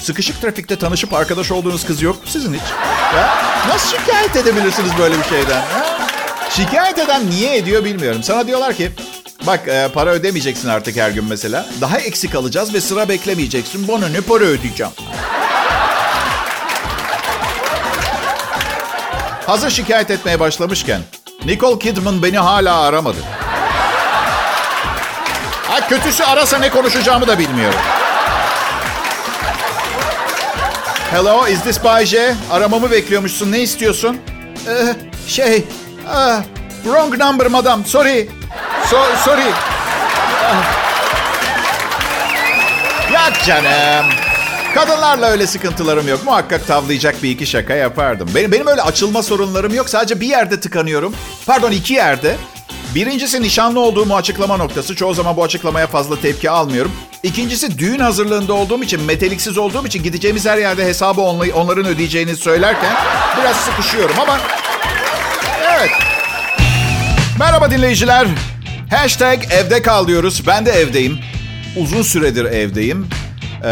Sıkışık 0.00 0.40
trafikte 0.40 0.76
tanışıp 0.76 1.12
arkadaş 1.12 1.50
olduğunuz 1.50 1.86
kız 1.86 2.02
yok 2.02 2.16
mu 2.16 2.22
sizin 2.26 2.54
hiç? 2.54 2.62
Ya, 3.16 3.38
nasıl 3.68 3.96
şikayet 3.98 4.36
edebilirsiniz 4.36 4.90
böyle 4.98 5.18
bir 5.18 5.24
şeyden? 5.24 5.60
Ha? 5.60 5.84
Şikayet 6.50 6.98
eden 6.98 7.30
niye 7.30 7.56
ediyor 7.56 7.84
bilmiyorum. 7.84 8.22
Sana 8.22 8.46
diyorlar 8.46 8.74
ki 8.74 8.90
bak 9.46 9.68
e, 9.68 9.88
para 9.94 10.10
ödemeyeceksin 10.10 10.68
artık 10.68 10.96
her 10.96 11.10
gün 11.10 11.24
mesela. 11.24 11.66
Daha 11.80 11.98
eksik 11.98 12.34
alacağız 12.34 12.74
ve 12.74 12.80
sıra 12.80 13.08
beklemeyeceksin. 13.08 13.88
Bana 13.88 14.08
ne 14.08 14.20
para 14.20 14.44
ödeyeceğim? 14.44 14.92
Hazır 19.46 19.70
şikayet 19.70 20.10
etmeye 20.10 20.40
başlamışken 20.40 21.00
Nicole 21.44 21.78
Kidman 21.78 22.22
beni 22.22 22.38
hala 22.38 22.80
aramadı. 22.80 23.18
Ha 25.68 25.88
kötüsü 25.88 26.24
arasa 26.24 26.58
ne 26.58 26.70
konuşacağımı 26.70 27.26
da 27.26 27.38
bilmiyorum. 27.38 27.78
Hello, 31.10 31.46
is 31.46 31.62
this 31.62 31.84
Bay 31.84 32.06
J? 32.06 32.34
Aramamı 32.50 32.90
bekliyormuşsun. 32.90 33.52
Ne 33.52 33.60
istiyorsun? 33.60 34.18
Ee, 34.68 34.94
şey, 35.26 35.64
ah, 36.10 36.42
wrong 36.84 37.18
number 37.18 37.46
madam. 37.46 37.84
Sorry. 37.86 38.28
So, 38.92 38.98
sorry. 39.24 39.44
Yok 43.12 43.32
canım. 43.46 44.06
Kadınlarla 44.74 45.26
öyle 45.26 45.46
sıkıntılarım 45.46 46.08
yok. 46.08 46.24
Muhakkak 46.24 46.66
tavlayacak 46.66 47.22
bir 47.22 47.30
iki 47.30 47.46
şaka 47.46 47.74
yapardım. 47.74 48.28
Benim, 48.34 48.52
benim 48.52 48.66
öyle 48.66 48.82
açılma 48.82 49.22
sorunlarım 49.22 49.74
yok. 49.74 49.88
Sadece 49.88 50.20
bir 50.20 50.26
yerde 50.26 50.60
tıkanıyorum. 50.60 51.14
Pardon 51.46 51.70
iki 51.70 51.94
yerde. 51.94 52.36
Birincisi 52.94 53.42
nişanlı 53.42 53.80
olduğumu 53.80 54.16
açıklama 54.16 54.56
noktası. 54.56 54.96
Çoğu 54.96 55.14
zaman 55.14 55.36
bu 55.36 55.44
açıklamaya 55.44 55.86
fazla 55.86 56.20
tepki 56.20 56.50
almıyorum. 56.50 56.92
İkincisi 57.22 57.78
düğün 57.78 58.00
hazırlığında 58.00 58.52
olduğum 58.52 58.82
için, 58.82 59.02
meteliksiz 59.02 59.58
olduğum 59.58 59.86
için 59.86 60.02
gideceğimiz 60.02 60.46
her 60.46 60.58
yerde 60.58 60.84
hesabı 60.84 61.20
onların 61.20 61.86
ödeyeceğini 61.86 62.36
söylerken 62.36 62.94
biraz 63.40 63.56
sıkışıyorum 63.56 64.16
ama... 64.20 64.38
Evet. 65.62 65.90
Merhaba 67.38 67.70
dinleyiciler. 67.70 68.26
Hashtag 68.92 69.42
evde 69.50 69.82
kal 69.82 70.08
diyoruz. 70.08 70.42
Ben 70.46 70.66
de 70.66 70.70
evdeyim. 70.70 71.18
Uzun 71.76 72.02
süredir 72.02 72.44
evdeyim. 72.44 73.06
Ee, 73.64 73.70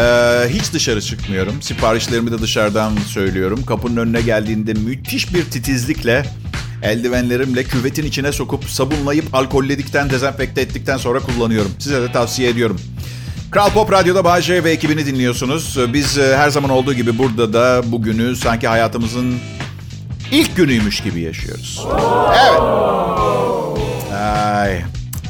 hiç 0.49 0.73
dışarı 0.73 1.01
çıkmıyorum. 1.01 1.61
Siparişlerimi 1.61 2.31
de 2.31 2.39
dışarıdan 2.39 2.95
söylüyorum. 3.07 3.65
Kapının 3.65 3.97
önüne 3.97 4.21
geldiğinde 4.21 4.73
müthiş 4.73 5.33
bir 5.33 5.45
titizlikle 5.45 6.25
eldivenlerimle 6.83 7.63
küvetin 7.63 8.05
içine 8.05 8.31
sokup 8.31 8.69
sabunlayıp 8.69 9.35
alkolledikten, 9.35 10.09
dezenfekte 10.09 10.61
ettikten 10.61 10.97
sonra 10.97 11.19
kullanıyorum. 11.19 11.71
Size 11.79 12.01
de 12.01 12.11
tavsiye 12.11 12.49
ediyorum. 12.49 12.79
Kral 13.51 13.69
Pop 13.69 13.91
Radyo'da 13.91 14.23
Bahçe 14.23 14.63
ve 14.63 14.71
ekibini 14.71 15.05
dinliyorsunuz. 15.05 15.77
Biz 15.93 16.17
e, 16.17 16.37
her 16.37 16.49
zaman 16.49 16.71
olduğu 16.71 16.93
gibi 16.93 17.17
burada 17.17 17.53
da 17.53 17.91
bugünü 17.91 18.35
sanki 18.35 18.67
hayatımızın 18.67 19.35
ilk 20.31 20.55
günüymüş 20.55 21.01
gibi 21.01 21.21
yaşıyoruz. 21.21 21.85
Evet. 22.33 22.61
Ay. 24.13 24.81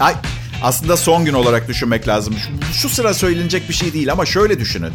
Ay. 0.02 0.16
Aslında 0.64 0.98
son 0.98 1.26
gün 1.26 1.34
olarak 1.34 1.68
düşünmek 1.68 2.08
lazım. 2.08 2.36
Şu, 2.38 2.74
şu 2.74 2.90
sıra 2.90 3.14
söylenecek 3.14 3.70
bir 3.70 3.74
şey 3.74 3.94
değil 3.94 4.12
ama 4.12 4.26
şöyle 4.26 4.60
düşünün. 4.60 4.94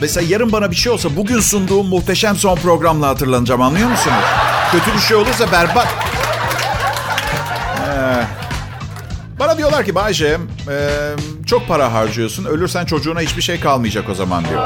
Mesela 0.00 0.26
yarın 0.28 0.52
bana 0.52 0.70
bir 0.70 0.76
şey 0.76 0.92
olsa 0.92 1.16
bugün 1.16 1.40
sunduğum 1.40 1.86
muhteşem 1.86 2.36
son 2.36 2.56
programla 2.56 3.08
hatırlanacağım 3.08 3.62
anlıyor 3.62 3.88
musunuz? 3.90 4.24
Kötü 4.72 4.94
bir 4.96 5.00
şey 5.00 5.16
olursa 5.16 5.52
berbat. 5.52 5.88
Ee, 7.88 8.24
bana 9.38 9.58
diyorlar 9.58 9.84
ki 9.84 9.94
Bayce 9.94 10.38
e, 10.70 10.88
çok 11.46 11.68
para 11.68 11.92
harcıyorsun. 11.92 12.44
Ölürsen 12.44 12.84
çocuğuna 12.84 13.20
hiçbir 13.20 13.42
şey 13.42 13.60
kalmayacak 13.60 14.08
o 14.08 14.14
zaman 14.14 14.44
diyor. 14.44 14.62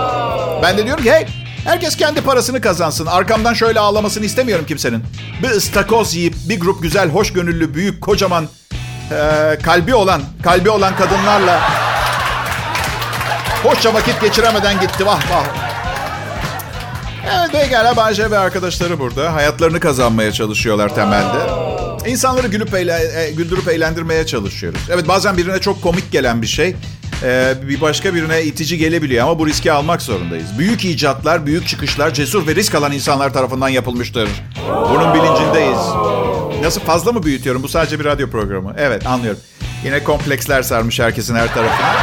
Ben 0.63 0.79
de 0.79 0.85
diyorum 0.87 1.05
ki 1.05 1.13
hey 1.13 1.27
herkes 1.65 1.97
kendi 1.97 2.21
parasını 2.21 2.61
kazansın. 2.61 3.07
Arkamdan 3.07 3.55
şöyle 3.55 3.81
ağlamasını 3.81 4.25
istemiyorum 4.25 4.65
kimsenin. 4.69 5.03
Bir 5.43 5.51
ıstakoz 5.51 6.15
yiyip 6.15 6.35
bir 6.49 6.61
grup 6.61 6.83
güzel, 6.83 7.11
hoşgönüllü, 7.11 7.75
büyük, 7.75 8.01
kocaman 8.01 8.49
e, 9.11 9.59
kalbi 9.63 9.95
olan, 9.95 10.23
kalbi 10.43 10.71
olan 10.71 10.97
kadınlarla 10.97 11.61
hoşça 13.63 13.95
vakit 13.95 14.21
geçiremeden 14.21 14.81
gitti. 14.81 15.07
Vah 15.07 15.31
vah. 15.31 15.45
Evet 17.35 17.53
pekala 17.53 17.97
Bayce 17.97 18.31
ve 18.31 18.39
arkadaşları 18.39 18.99
burada. 18.99 19.35
Hayatlarını 19.35 19.81
kazanmaya 19.81 20.33
çalışıyorlar 20.33 20.95
temelde. 20.95 21.67
İnsanları 22.07 22.47
gülüp 22.47 22.75
eyle, 22.75 23.23
e, 23.25 23.31
güldürüp 23.31 23.69
eğlendirmeye 23.69 24.27
çalışıyoruz. 24.27 24.81
Evet 24.91 25.09
bazen 25.09 25.37
birine 25.37 25.59
çok 25.59 25.83
komik 25.83 26.13
gelen 26.13 26.43
bir 26.43 26.47
şey 26.47 26.77
e, 27.23 27.55
bir 27.69 27.81
başka 27.81 28.15
birine 28.15 28.43
itici 28.43 28.79
gelebiliyor 28.79 29.25
ama 29.25 29.39
bu 29.39 29.47
riski 29.47 29.73
almak 29.73 30.03
zorundayız. 30.03 30.59
Büyük 30.59 30.85
icatlar, 30.85 31.47
büyük 31.47 31.69
çıkışlar 31.69 32.15
cesur 32.15 32.47
ve 32.47 32.55
risk 32.55 32.75
alan 32.75 32.93
insanlar 32.93 33.33
tarafından 33.33 33.69
yapılmıştır. 33.69 34.29
Bunun 34.91 35.15
bilincindeyiz. 35.15 35.79
Nasıl 36.67 36.81
fazla 36.81 37.13
mı 37.13 37.23
büyütüyorum? 37.23 37.63
Bu 37.63 37.69
sadece 37.69 38.01
bir 38.01 38.05
radyo 38.05 38.31
programı. 38.31 38.75
Evet 38.79 39.07
anlıyorum. 39.07 39.41
Yine 39.85 40.05
kompleksler 40.05 40.63
sarmış 40.63 41.01
herkesin 41.01 41.35
her 41.35 41.55
tarafına. 41.55 41.95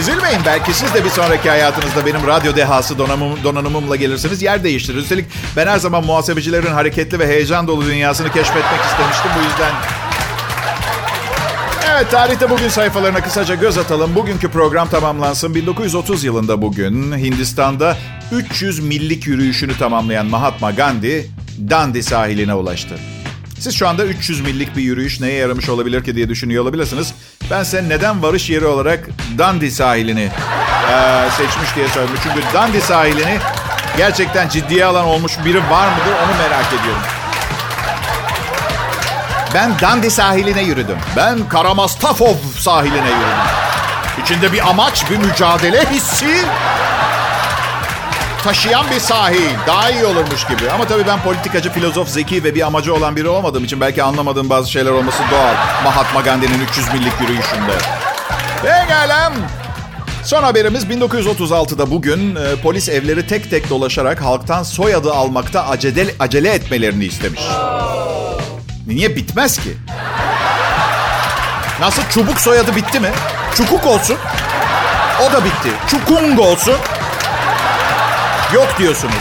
Üzülmeyin 0.00 0.40
belki 0.46 0.74
siz 0.74 0.94
de 0.94 1.04
bir 1.04 1.10
sonraki 1.10 1.50
hayatınızda 1.50 2.06
benim 2.06 2.26
radyo 2.26 2.56
dehası 2.56 2.98
donanımım, 2.98 3.44
donanımımla 3.44 3.96
gelirsiniz 3.96 4.42
yer 4.42 4.64
değiştirir. 4.64 4.98
Üstelik 4.98 5.26
ben 5.56 5.66
her 5.66 5.78
zaman 5.78 6.04
muhasebecilerin 6.04 6.72
hareketli 6.72 7.18
ve 7.18 7.26
heyecan 7.26 7.68
dolu 7.68 7.86
dünyasını 7.86 8.32
keşfetmek 8.32 8.80
istemiştim. 8.90 9.30
Bu 9.38 9.44
yüzden 9.44 9.72
Evet 11.92 12.10
tarihte 12.10 12.50
bugün 12.50 12.68
sayfalarına 12.68 13.20
kısaca 13.20 13.54
göz 13.54 13.78
atalım. 13.78 14.14
Bugünkü 14.14 14.48
program 14.48 14.88
tamamlansın. 14.88 15.54
1930 15.54 16.24
yılında 16.24 16.62
bugün 16.62 17.18
Hindistan'da 17.18 17.96
300 18.32 18.80
millik 18.80 19.26
yürüyüşünü 19.26 19.78
tamamlayan 19.78 20.26
Mahatma 20.26 20.70
Gandhi 20.70 21.26
Dandi 21.70 22.02
sahiline 22.02 22.54
ulaştı. 22.54 22.94
Siz 23.60 23.74
şu 23.74 23.88
anda 23.88 24.04
300 24.04 24.40
millik 24.40 24.76
bir 24.76 24.82
yürüyüş 24.82 25.20
neye 25.20 25.34
yaramış 25.34 25.68
olabilir 25.68 26.04
ki 26.04 26.14
diye 26.14 26.28
düşünüyor 26.28 26.62
olabilirsiniz. 26.62 27.14
Ben 27.50 27.62
size 27.62 27.88
neden 27.88 28.22
varış 28.22 28.50
yeri 28.50 28.66
olarak 28.66 29.08
Dandi 29.38 29.70
sahilini 29.70 30.30
e, 30.90 31.30
seçmiş 31.30 31.76
diye 31.76 31.88
söyledim. 31.88 32.16
Çünkü 32.22 32.40
Dandi 32.54 32.80
sahilini 32.80 33.38
gerçekten 33.96 34.48
ciddiye 34.48 34.84
alan 34.84 35.04
olmuş 35.04 35.32
biri 35.44 35.58
var 35.70 35.88
mıdır 35.88 36.12
onu 36.24 36.38
merak 36.38 36.66
ediyorum. 36.80 37.02
Ben 39.54 39.72
Dandi 39.80 40.10
sahiline 40.10 40.62
yürüdüm. 40.62 40.98
Ben 41.16 41.48
Karamastafov 41.48 42.34
sahiline 42.58 43.08
yürüdüm. 43.08 43.48
İçinde 44.24 44.52
bir 44.52 44.68
amaç, 44.68 45.10
bir 45.10 45.16
mücadele 45.16 45.90
hissi 45.90 46.44
taşıyan 48.44 48.90
bir 48.90 49.00
sahil. 49.00 49.50
Daha 49.66 49.90
iyi 49.90 50.04
olurmuş 50.04 50.46
gibi. 50.46 50.70
Ama 50.70 50.84
tabii 50.84 51.06
ben 51.06 51.22
politikacı, 51.22 51.72
filozof, 51.72 52.08
zeki 52.08 52.44
ve 52.44 52.54
bir 52.54 52.62
amacı 52.66 52.94
olan 52.94 53.16
biri 53.16 53.28
olmadığım 53.28 53.64
için 53.64 53.80
belki 53.80 54.02
anlamadığım 54.02 54.50
bazı 54.50 54.70
şeyler 54.70 54.90
olması 54.90 55.22
doğal. 55.30 55.54
Mahatma 55.84 56.20
Gandhi'nin 56.20 56.60
300 56.70 56.92
millik 56.92 57.20
yürüyüşünde. 57.20 57.72
Pekala. 58.62 59.32
Son 60.24 60.42
haberimiz 60.42 60.84
1936'da 60.84 61.90
bugün 61.90 62.36
e, 62.36 62.56
polis 62.62 62.88
evleri 62.88 63.26
tek 63.26 63.50
tek 63.50 63.70
dolaşarak 63.70 64.22
halktan 64.22 64.62
soyadı 64.62 65.12
almakta 65.12 65.66
acele, 65.68 66.06
acele 66.18 66.48
etmelerini 66.50 67.04
istemiş. 67.04 67.40
Niye 68.86 69.16
bitmez 69.16 69.58
ki? 69.58 69.76
Nasıl 71.80 72.02
çubuk 72.10 72.40
soyadı 72.40 72.76
bitti 72.76 73.00
mi? 73.00 73.10
Çukuk 73.54 73.86
olsun. 73.86 74.16
O 75.28 75.32
da 75.32 75.44
bitti. 75.44 75.68
Çukung 75.90 76.40
olsun. 76.40 76.74
Yok 78.54 78.68
diyorsunuz. 78.78 79.14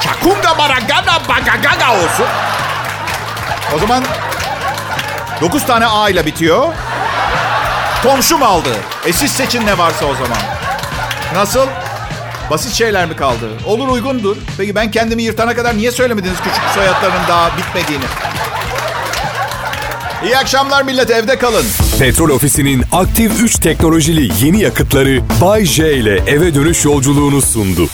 Çakunga 0.00 0.58
baragana 0.58 1.28
bagagaga 1.28 1.92
olsun. 1.92 2.26
O 3.76 3.78
zaman 3.78 4.04
9 5.40 5.66
tane 5.66 5.86
A 5.86 6.08
ile 6.08 6.26
bitiyor. 6.26 6.68
Komşum 8.02 8.42
aldı. 8.42 8.76
E 9.06 9.12
siz 9.12 9.32
seçin 9.32 9.66
ne 9.66 9.78
varsa 9.78 10.04
o 10.06 10.14
zaman. 10.14 10.38
Nasıl? 11.34 11.66
Basit 12.50 12.72
şeyler 12.74 13.06
mi 13.06 13.16
kaldı? 13.16 13.48
Olur 13.66 13.88
uygundur. 13.88 14.36
Peki 14.58 14.74
ben 14.74 14.90
kendimi 14.90 15.22
yırtana 15.22 15.54
kadar 15.54 15.76
niye 15.76 15.90
söylemediniz 15.92 16.36
küçük 16.38 16.62
soyadların 16.74 17.28
daha 17.28 17.50
bitmediğini? 17.56 18.04
İyi 20.24 20.38
akşamlar 20.38 20.82
millet 20.82 21.10
evde 21.10 21.38
kalın. 21.38 21.66
Petrol 21.98 22.28
Ofisi'nin 22.30 22.84
aktif 22.92 23.40
3 23.42 23.54
teknolojili 23.58 24.46
yeni 24.46 24.60
yakıtları 24.62 25.20
Bay 25.40 25.64
J 25.64 25.92
ile 25.94 26.16
eve 26.26 26.54
dönüş 26.54 26.84
yolculuğunu 26.84 27.42
sundu. 27.42 27.88